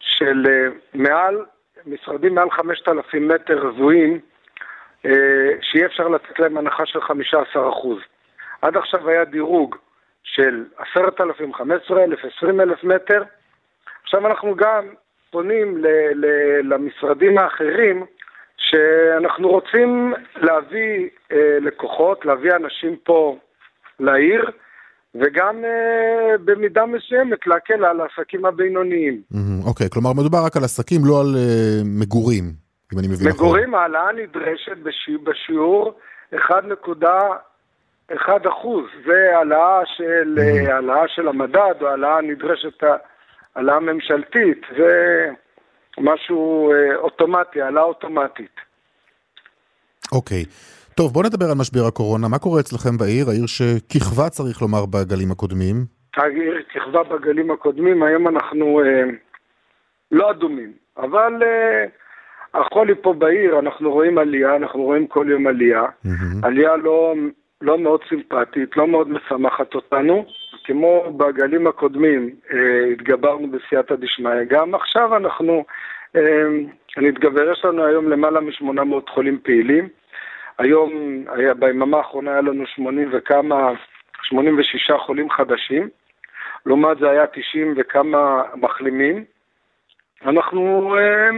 [0.00, 0.46] של
[0.94, 1.44] מעל,
[1.86, 4.20] משרדים מעל 5,000 מטר רבועים,
[5.60, 7.04] שיהיה אפשר לתת להם הנחה של 15%.
[8.62, 9.76] עד עכשיו היה דירוג
[10.22, 10.64] של
[10.94, 13.22] 10,000, 15,000, 20,000 מטר.
[14.04, 14.88] עכשיו אנחנו גם
[15.30, 18.04] פונים ל- ל- למשרדים האחרים
[18.56, 23.36] שאנחנו רוצים להביא אה, לקוחות, להביא אנשים פה
[24.00, 24.50] לעיר,
[25.14, 29.22] וגם אה, במידה מסוימת להקל על העסקים הבינוניים.
[29.66, 32.44] אוקיי, okay, כלומר מדובר רק על עסקים, לא על אה, מגורים,
[32.92, 33.46] אם אני מבין נכון.
[33.46, 35.98] מגורים, העלאה נדרשת בשי, בשיעור
[36.34, 40.70] 1.1 אחוז, זה העלאה של, mm-hmm.
[40.70, 42.82] העלאה של המדד או העלאה נדרשת
[43.56, 44.90] העלאה ממשלתית, זה
[45.98, 48.56] משהו אה, אוטומטי, העלאה אוטומטית.
[50.12, 50.44] אוקיי.
[50.96, 52.28] טוב, בואו נדבר על משבר הקורונה.
[52.28, 53.28] מה קורה אצלכם בעיר?
[53.28, 55.76] העיר שכיכבה, צריך לומר, בגלים הקודמים.
[56.16, 59.04] העיר כיכבה בגלים הקודמים, היום אנחנו אה,
[60.10, 60.72] לא אדומים.
[60.96, 61.84] אבל אה,
[62.54, 65.82] החולי פה בעיר, אנחנו רואים עלייה, אנחנו רואים כל יום עלייה.
[65.84, 66.46] Mm-hmm.
[66.46, 67.14] עלייה לא,
[67.60, 70.26] לא מאוד סימפטית, לא מאוד משמחת אותנו.
[70.70, 75.64] כמו בגלים הקודמים אה, התגברנו בסייעתא דשמיא, גם עכשיו אנחנו
[76.16, 76.48] אה,
[76.96, 79.88] נתגבר, יש לנו היום למעלה מ-800 חולים פעילים.
[80.58, 80.90] היום,
[81.28, 83.70] היה, ביממה האחרונה היה לנו 80 וכמה,
[84.22, 85.88] 86 חולים חדשים.
[86.66, 89.24] לעומת זה היה 90 וכמה מחלימים.
[90.24, 91.30] אנחנו אה,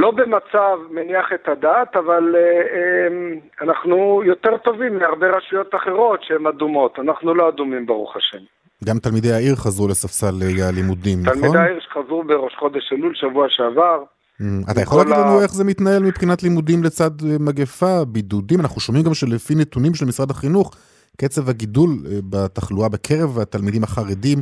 [0.00, 6.46] לא במצב מניח את הדעת, אבל אה, אה, אנחנו יותר טובים מהרבה רשויות אחרות שהן
[6.46, 6.98] אדומות.
[6.98, 8.38] אנחנו לא אדומים, ברוך השם.
[8.84, 11.40] גם תלמידי העיר חזרו לספסל אה, הלימודים, נכון?
[11.40, 14.02] תלמידי העיר שחזרו בראש חודש אלול, שבוע שעבר.
[14.40, 18.60] Mm, אתה יכול להגיד לנו איך זה מתנהל מבחינת לימודים לצד מגפה, בידודים?
[18.60, 20.74] אנחנו שומעים גם שלפי נתונים של משרד החינוך,
[21.16, 21.90] קצב הגידול
[22.30, 24.38] בתחלואה בקרב התלמידים החרדים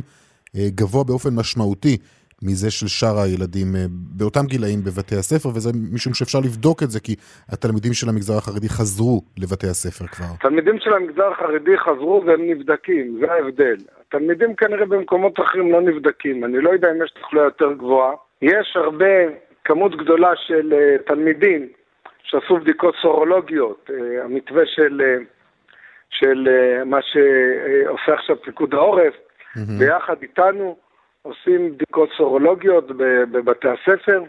[0.55, 1.97] גבוה באופן משמעותי.
[2.43, 6.99] מזה של שאר הילדים אה, באותם גילאים בבתי הספר, וזה משום שאפשר לבדוק את זה,
[6.99, 7.15] כי
[7.49, 10.31] התלמידים של המגזר החרדי חזרו לבתי הספר כבר.
[10.39, 13.77] תלמידים של המגזר החרדי חזרו והם נבדקים, זה ההבדל.
[14.07, 18.13] התלמידים כנראה במקומות אחרים לא נבדקים, אני לא יודע אם יש תחלואה יותר גבוהה.
[18.41, 19.13] יש הרבה,
[19.65, 21.67] כמות גדולה של uh, תלמידים
[22.23, 25.23] שעשו בדיקות סורולוגיות, uh, המתווה של, uh,
[26.09, 29.59] של uh, מה שעושה עכשיו פיקוד העורף, mm-hmm.
[29.79, 30.86] ביחד איתנו.
[31.27, 32.87] עושים בדיקות סורולוגיות
[33.31, 34.21] בבתי הספר,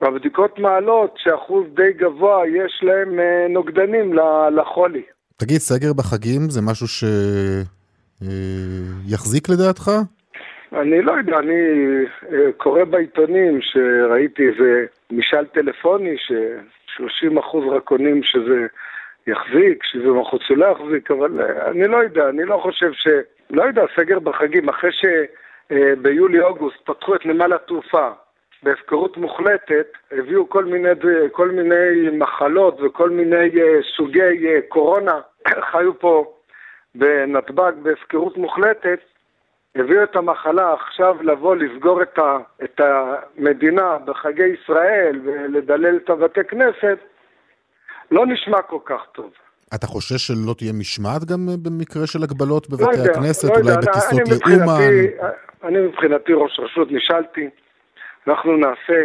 [0.00, 4.14] והבדיקות מעלות שאחוז די גבוה יש להם אה, נוגדנים
[4.56, 5.02] לחולי.
[5.36, 6.86] תגיד, סגר בחגים זה משהו
[9.06, 9.90] שיחזיק אה, לדעתך?
[10.72, 11.60] אני לא יודע, אני
[12.32, 18.66] אה, קורא בעיתונים שראיתי איזה משאל טלפוני ש-30% רק עונים שזה
[19.26, 23.08] יחזיק, שזה מחוץ שלא יחזיק, אבל אני לא יודע, אני לא חושב ש...
[23.50, 24.90] לא יודע, סגר בחגים, אחרי
[25.72, 28.10] שביולי-אוגוסט פתחו את נמל התעופה.
[28.62, 30.88] בהפקרות מוחלטת, הביאו כל מיני,
[31.32, 35.20] כל מיני מחלות וכל מיני אה, סוגי אה, קורונה,
[35.70, 36.34] חיו פה
[36.94, 37.72] בנתב"ג.
[37.82, 38.98] בהפקרות מוחלטת,
[39.76, 46.40] הביאו את המחלה עכשיו לבוא לסגור את, ה, את המדינה בחגי ישראל ולדלל את הבתי
[46.48, 46.98] כנסת,
[48.10, 49.30] לא נשמע כל כך טוב.
[49.74, 53.70] אתה חושש שלא תהיה משמעת גם במקרה של הגבלות לא בבתי יודע, הכנסת, לא אולי
[53.70, 54.80] יודע, בטיסות לאומן?
[55.64, 57.50] אני מבחינתי ראש רשות, נשאלתי,
[58.28, 59.04] אנחנו נעשה,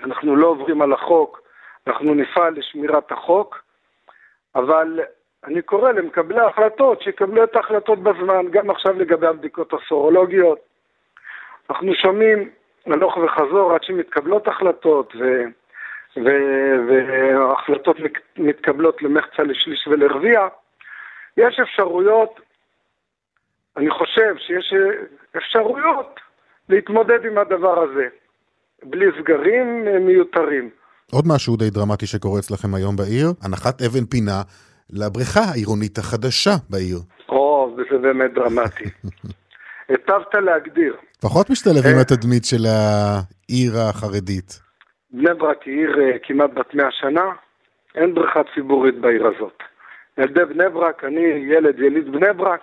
[0.00, 1.40] אנחנו לא עוברים על החוק,
[1.86, 3.62] אנחנו נפעל לשמירת החוק,
[4.54, 5.00] אבל
[5.44, 10.58] אני קורא למקבלי ההחלטות שיקבלו את ההחלטות בזמן, גם עכשיו לגבי הבדיקות הסורולוגיות.
[11.70, 12.50] אנחנו שומעים
[12.86, 15.44] הלוך וחזור עד שמתקבלות החלטות, ו...
[16.16, 16.64] ו-
[18.36, 20.48] מתקבלות למחצה, לשליש ולרביע.
[21.36, 22.40] יש אפשרויות,
[23.76, 24.74] אני חושב שיש
[25.36, 26.20] אפשרויות
[26.68, 28.06] להתמודד עם הדבר הזה,
[28.82, 30.70] בלי סגרים אה, מיותרים.
[31.12, 34.42] עוד משהו די דרמטי שקורה אצלכם היום בעיר, הנחת אבן פינה
[34.90, 36.98] לבריכה העירונית החדשה בעיר.
[37.28, 38.84] או, וזה באמת דרמטי.
[39.88, 40.96] היטבת להגדיר.
[41.20, 42.00] פחות משתלב עם אה.
[42.00, 44.60] התדמית של העיר החרדית.
[45.10, 47.24] בני ברק היא עיר אה, כמעט בת מאה שנה,
[47.94, 49.58] אין בריכה ציבורית בעיר הזאת.
[50.18, 51.20] ילדי בני ברק, אני
[51.50, 52.60] ילד יליד בני ברק,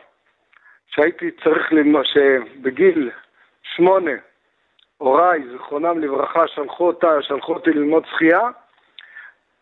[0.96, 3.12] שהייתי צריך ללמוד, שבגיל
[3.76, 4.12] שמונה,
[4.98, 8.50] הוריי, זיכרונם לברכה, שלחו, אותה, שלחו אותי ללמוד שחייה,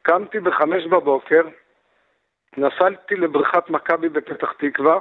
[0.02, 1.42] קמתי בחמש בבוקר,
[2.58, 5.00] נסעתי לבריכת מכבי בפתח תקווה,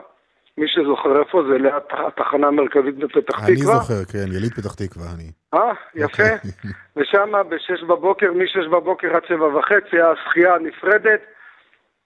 [0.58, 3.46] מי שזוכר איפה זה, ליד התחנה המרכזית בפתח תקווה.
[3.46, 5.30] אני זוכר, כן, יליד פתח תקווה אני.
[5.54, 6.48] אה, יפה.
[6.96, 11.20] ושם בשש בבוקר, משש בבוקר עד שבע וחצי, היה שחייה נפרדת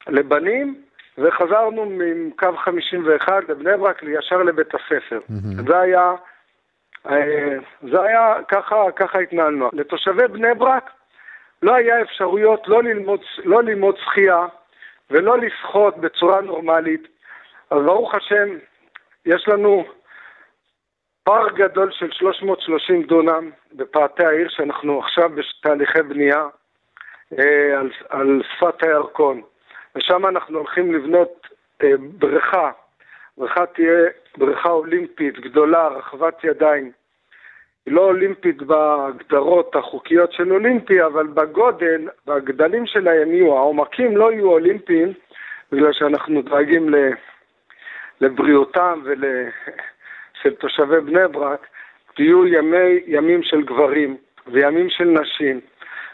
[0.09, 0.83] לבנים,
[1.19, 5.21] וחזרנו מקו 51 לבני ברק ישר לבית הספר.
[5.67, 6.13] זה היה,
[7.11, 9.71] אה, זה היה, ככה, ככה התנהלנו.
[9.73, 10.91] לתושבי בני ברק
[11.63, 14.47] לא היה אפשרויות לא ללמוד, לא ללמוד שחייה
[15.11, 17.09] ולא לשחות בצורה נורמלית.
[17.71, 18.49] אז ברוך השם,
[19.27, 19.85] יש לנו
[21.25, 26.47] פארק גדול של 330 דונם בפאתי העיר, שאנחנו עכשיו בתהליכי בנייה
[27.39, 29.43] אה, על, על שפת הירקון.
[29.97, 31.47] ושם אנחנו הולכים לבנות
[31.83, 32.71] אה, בריכה.
[33.39, 36.93] בריכה תהיה בריכה אולימפית גדולה, רחבת ידיים.
[37.87, 43.57] היא לא אולימפית בהגדרות החוקיות של אולימפי, אבל בגודל, בגדלים שלהם יהיו.
[43.57, 45.13] העומקים לא יהיו אולימפיים,
[45.73, 46.95] בגלל שאנחנו דואגים.
[48.21, 49.25] לבריאותם ול...
[50.43, 51.67] של תושבי בני ברק,
[52.15, 54.17] תהיו ימי, ימים של גברים
[54.47, 55.61] וימים של נשים,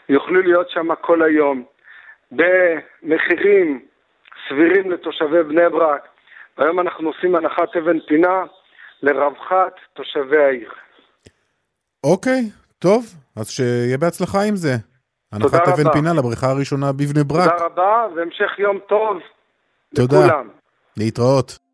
[0.09, 1.63] יוכלו להיות שם כל היום,
[2.31, 3.85] במחירים
[4.47, 6.01] סבירים לתושבי בני ברק.
[6.57, 8.43] והיום אנחנו עושים הנחת אבן פינה
[9.03, 10.71] לרווחת תושבי העיר.
[12.03, 12.41] אוקיי,
[12.79, 13.05] טוב,
[13.35, 14.73] אז שיהיה בהצלחה עם זה.
[15.31, 15.93] הנחת אבן רבה.
[15.93, 17.51] פינה לבריכה הראשונה בבני ברק.
[17.51, 19.17] תודה רבה והמשך יום טוב
[19.95, 20.25] תודה.
[20.25, 20.49] לכולם.
[20.97, 21.68] להתראות.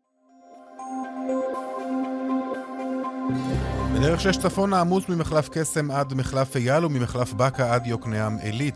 [3.98, 8.74] בדרך שש צפונה עמוס ממחלף קסם עד מחלף אייל וממחלף באקה עד יוקנעם עילית.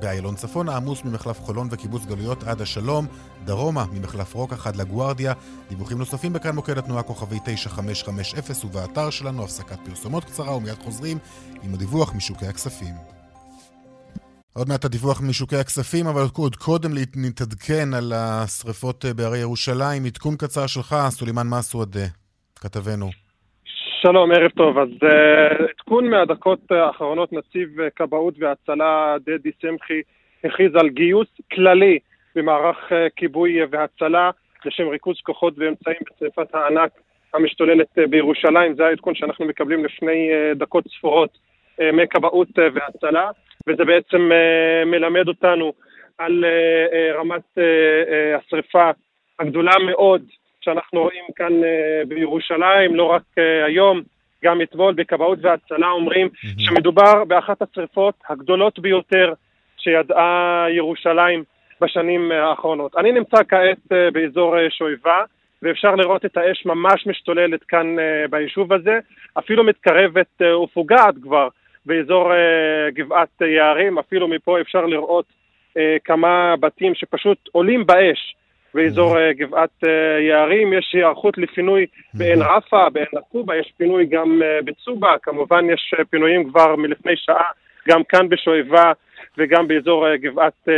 [0.00, 3.06] באיילון צפונה עמוס ממחלף חולון וקיבוץ גלויות עד השלום.
[3.44, 5.32] דרומה ממחלף רוקח עד לגוארדיה.
[5.68, 11.18] דיווחים נוספים בכאן מוקד התנועה כוכבי 9550 ובאתר שלנו הפסקת פרסומות קצרה ומיד חוזרים
[11.62, 12.94] עם הדיווח משוקי הכספים.
[14.52, 20.04] עוד מעט הדיווח משוקי הכספים, אבל עוד קודם נתעדכן על השריפות אה, בהרי ירושלים.
[20.04, 22.06] עדכון קצר שלך, סולימאן מסעוד, אה,
[22.60, 23.21] כתבנו.
[24.02, 24.78] שלום, ערב טוב.
[24.78, 30.00] אז אה, עדכון מהדקות האחרונות, נציב אה, כבאות והצלה דדי שמחי
[30.44, 31.98] הכריז על גיוס כללי
[32.34, 34.30] במערך אה, כיבוי והצלה
[34.64, 36.90] לשם ריכוז כוחות ואמצעים בשרפת הענק
[37.34, 38.74] המשתוללת בירושלים.
[38.74, 41.38] זה העדכון שאנחנו מקבלים לפני דקות ספורות
[41.92, 43.30] מכבאות והצלה,
[43.68, 44.30] וזה בעצם
[44.86, 45.72] מלמד אותנו
[46.18, 46.44] על
[47.14, 47.58] רמת
[48.38, 48.90] השרפה
[49.38, 50.22] הגדולה מאוד
[50.64, 54.02] שאנחנו רואים כאן uh, בירושלים, לא רק uh, היום,
[54.44, 59.32] גם אתמול בכבאות והצלה אומרים שמדובר באחת השרפות הגדולות ביותר
[59.76, 61.44] שידעה ירושלים
[61.80, 62.96] בשנים uh, האחרונות.
[62.96, 65.18] אני נמצא כעת באזור שואבה,
[65.62, 67.96] ואפשר לראות את האש ממש משתוללת כאן
[68.30, 68.98] ביישוב הזה,
[69.38, 71.48] אפילו מתקרבת ופוגעת כבר
[71.86, 72.32] באזור
[72.88, 75.24] גבעת יערים, אפילו מפה אפשר לראות
[76.04, 78.34] כמה בתים שפשוט עולים באש.
[78.74, 84.42] באזור אה, גבעת אה, יערים, יש היערכות לפינוי בעין רפה, בעין נקובה, יש פינוי גם
[84.42, 87.46] אה, בצובה, כמובן יש פינויים כבר מלפני שעה,
[87.88, 88.92] גם כאן בשואבה
[89.38, 90.68] וגם באזור גבעת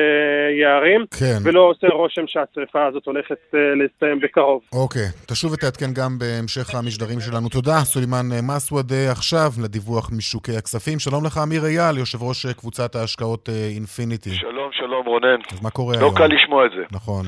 [0.61, 1.39] יערים, כן.
[1.45, 4.61] ולא עושה רושם שהשרפה הזאת הולכת להסתיים בקרוב.
[4.73, 7.49] אוקיי, תשוב ותעדכן גם בהמשך המשדרים שלנו.
[7.49, 9.11] תודה, סולימאן מסוודה.
[9.13, 10.99] עכשיו לדיווח משוקי הכספים.
[10.99, 14.31] שלום לך, אמיר אייל, יושב ראש קבוצת ההשקעות אינפיניטי.
[14.31, 15.41] שלום, שלום, רונן.
[15.53, 16.13] אז מה קורה לא היום?
[16.13, 16.85] לא קל לשמוע את זה.
[16.93, 17.25] נכון.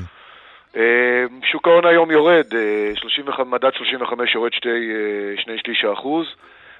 [1.43, 2.45] שוק ההון היום יורד,
[2.95, 4.91] 35, מדד 35 יורד שתי,
[5.37, 6.27] שני שליש האחוז.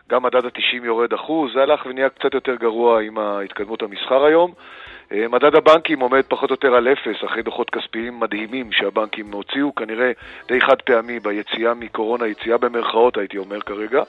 [0.09, 4.53] גם מדד ה-90 יורד אחוז, זה הלך ונהיה קצת יותר גרוע עם התקדמות המסחר היום.
[5.11, 9.75] אה, מדד הבנקים עומד פחות או יותר על אפס, אחרי דוחות כספיים מדהימים שהבנקים הוציאו,
[9.75, 10.11] כנראה
[10.47, 14.03] די חד פעמי ביציאה מקורונה, יציאה במרכאות הייתי אומר כרגע.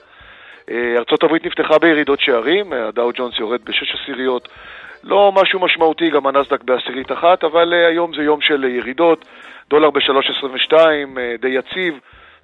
[0.71, 4.49] אה, ארה"ב נפתחה בירידות שערים, הדאו ג'ונס יורד בשש עשיריות,
[5.05, 9.25] לא משהו משמעותי, גם הנסדק בעשירית אחת, אבל אה, היום זה יום של ירידות,
[9.71, 10.75] דולר ב-3.22,
[11.41, 11.95] די יציב.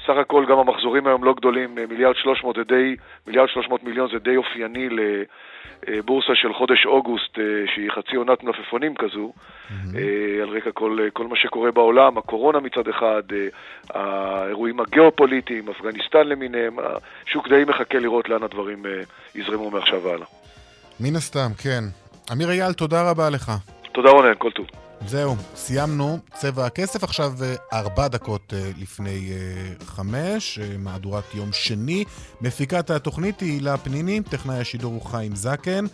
[0.06, 2.96] סך הכל גם המחזורים היום לא גדולים, אה, מיליארד שלוש מאות זה די,
[3.26, 4.88] מיליארד שלוש מאות מיליון זה די אופייני
[5.88, 7.44] לבורסה של חודש אוגוסט, אה,
[7.74, 9.98] שהיא חצי עונת מלפפונים כזו, mm-hmm.
[10.42, 13.22] על רקע כל, כל מה שקורה בעולם, הקורונה מצד אחד,
[13.90, 18.82] האירועים הגיאופוליטיים, אפגניסטן למיניהם, השוק די מחכה לראות לאן הדברים
[19.34, 20.26] יזרמו מעכשיו והלאה.
[21.00, 22.03] מן הסתם, כן.
[22.32, 23.52] אמיר אייל, תודה רבה לך.
[23.92, 24.66] תודה רונן, כל טוב.
[25.06, 32.04] זהו, סיימנו צבע הכסף, עכשיו אה, ארבע דקות אה, לפני אה, חמש, מהדורת יום שני.
[32.40, 35.84] מפיקת התוכנית היא הילה פניני, טכנאי השידור הוא חיים זקן.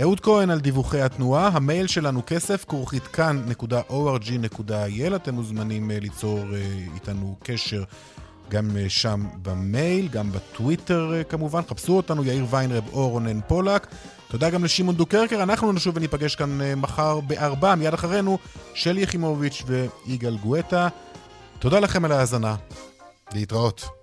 [0.00, 6.44] אהוד כהן על דיווחי התנועה, המייל שלנו כסף, כרוכית כאן.org.il, אתם מוזמנים ליצור
[6.94, 7.82] איתנו קשר
[8.48, 13.86] גם שם במייל, גם בטוויטר כמובן, חפשו אותנו, יאיר ויינרב או רונן פולק.
[14.30, 18.38] תודה גם לשמעון דוקרקר, אנחנו נשוב וניפגש כאן אה, מחר בארבע, מיד אחרינו,
[18.74, 20.88] שלי יחימוביץ' ויגאל גואטה.
[21.58, 22.54] תודה לכם על ההאזנה,
[23.34, 23.97] להתראות.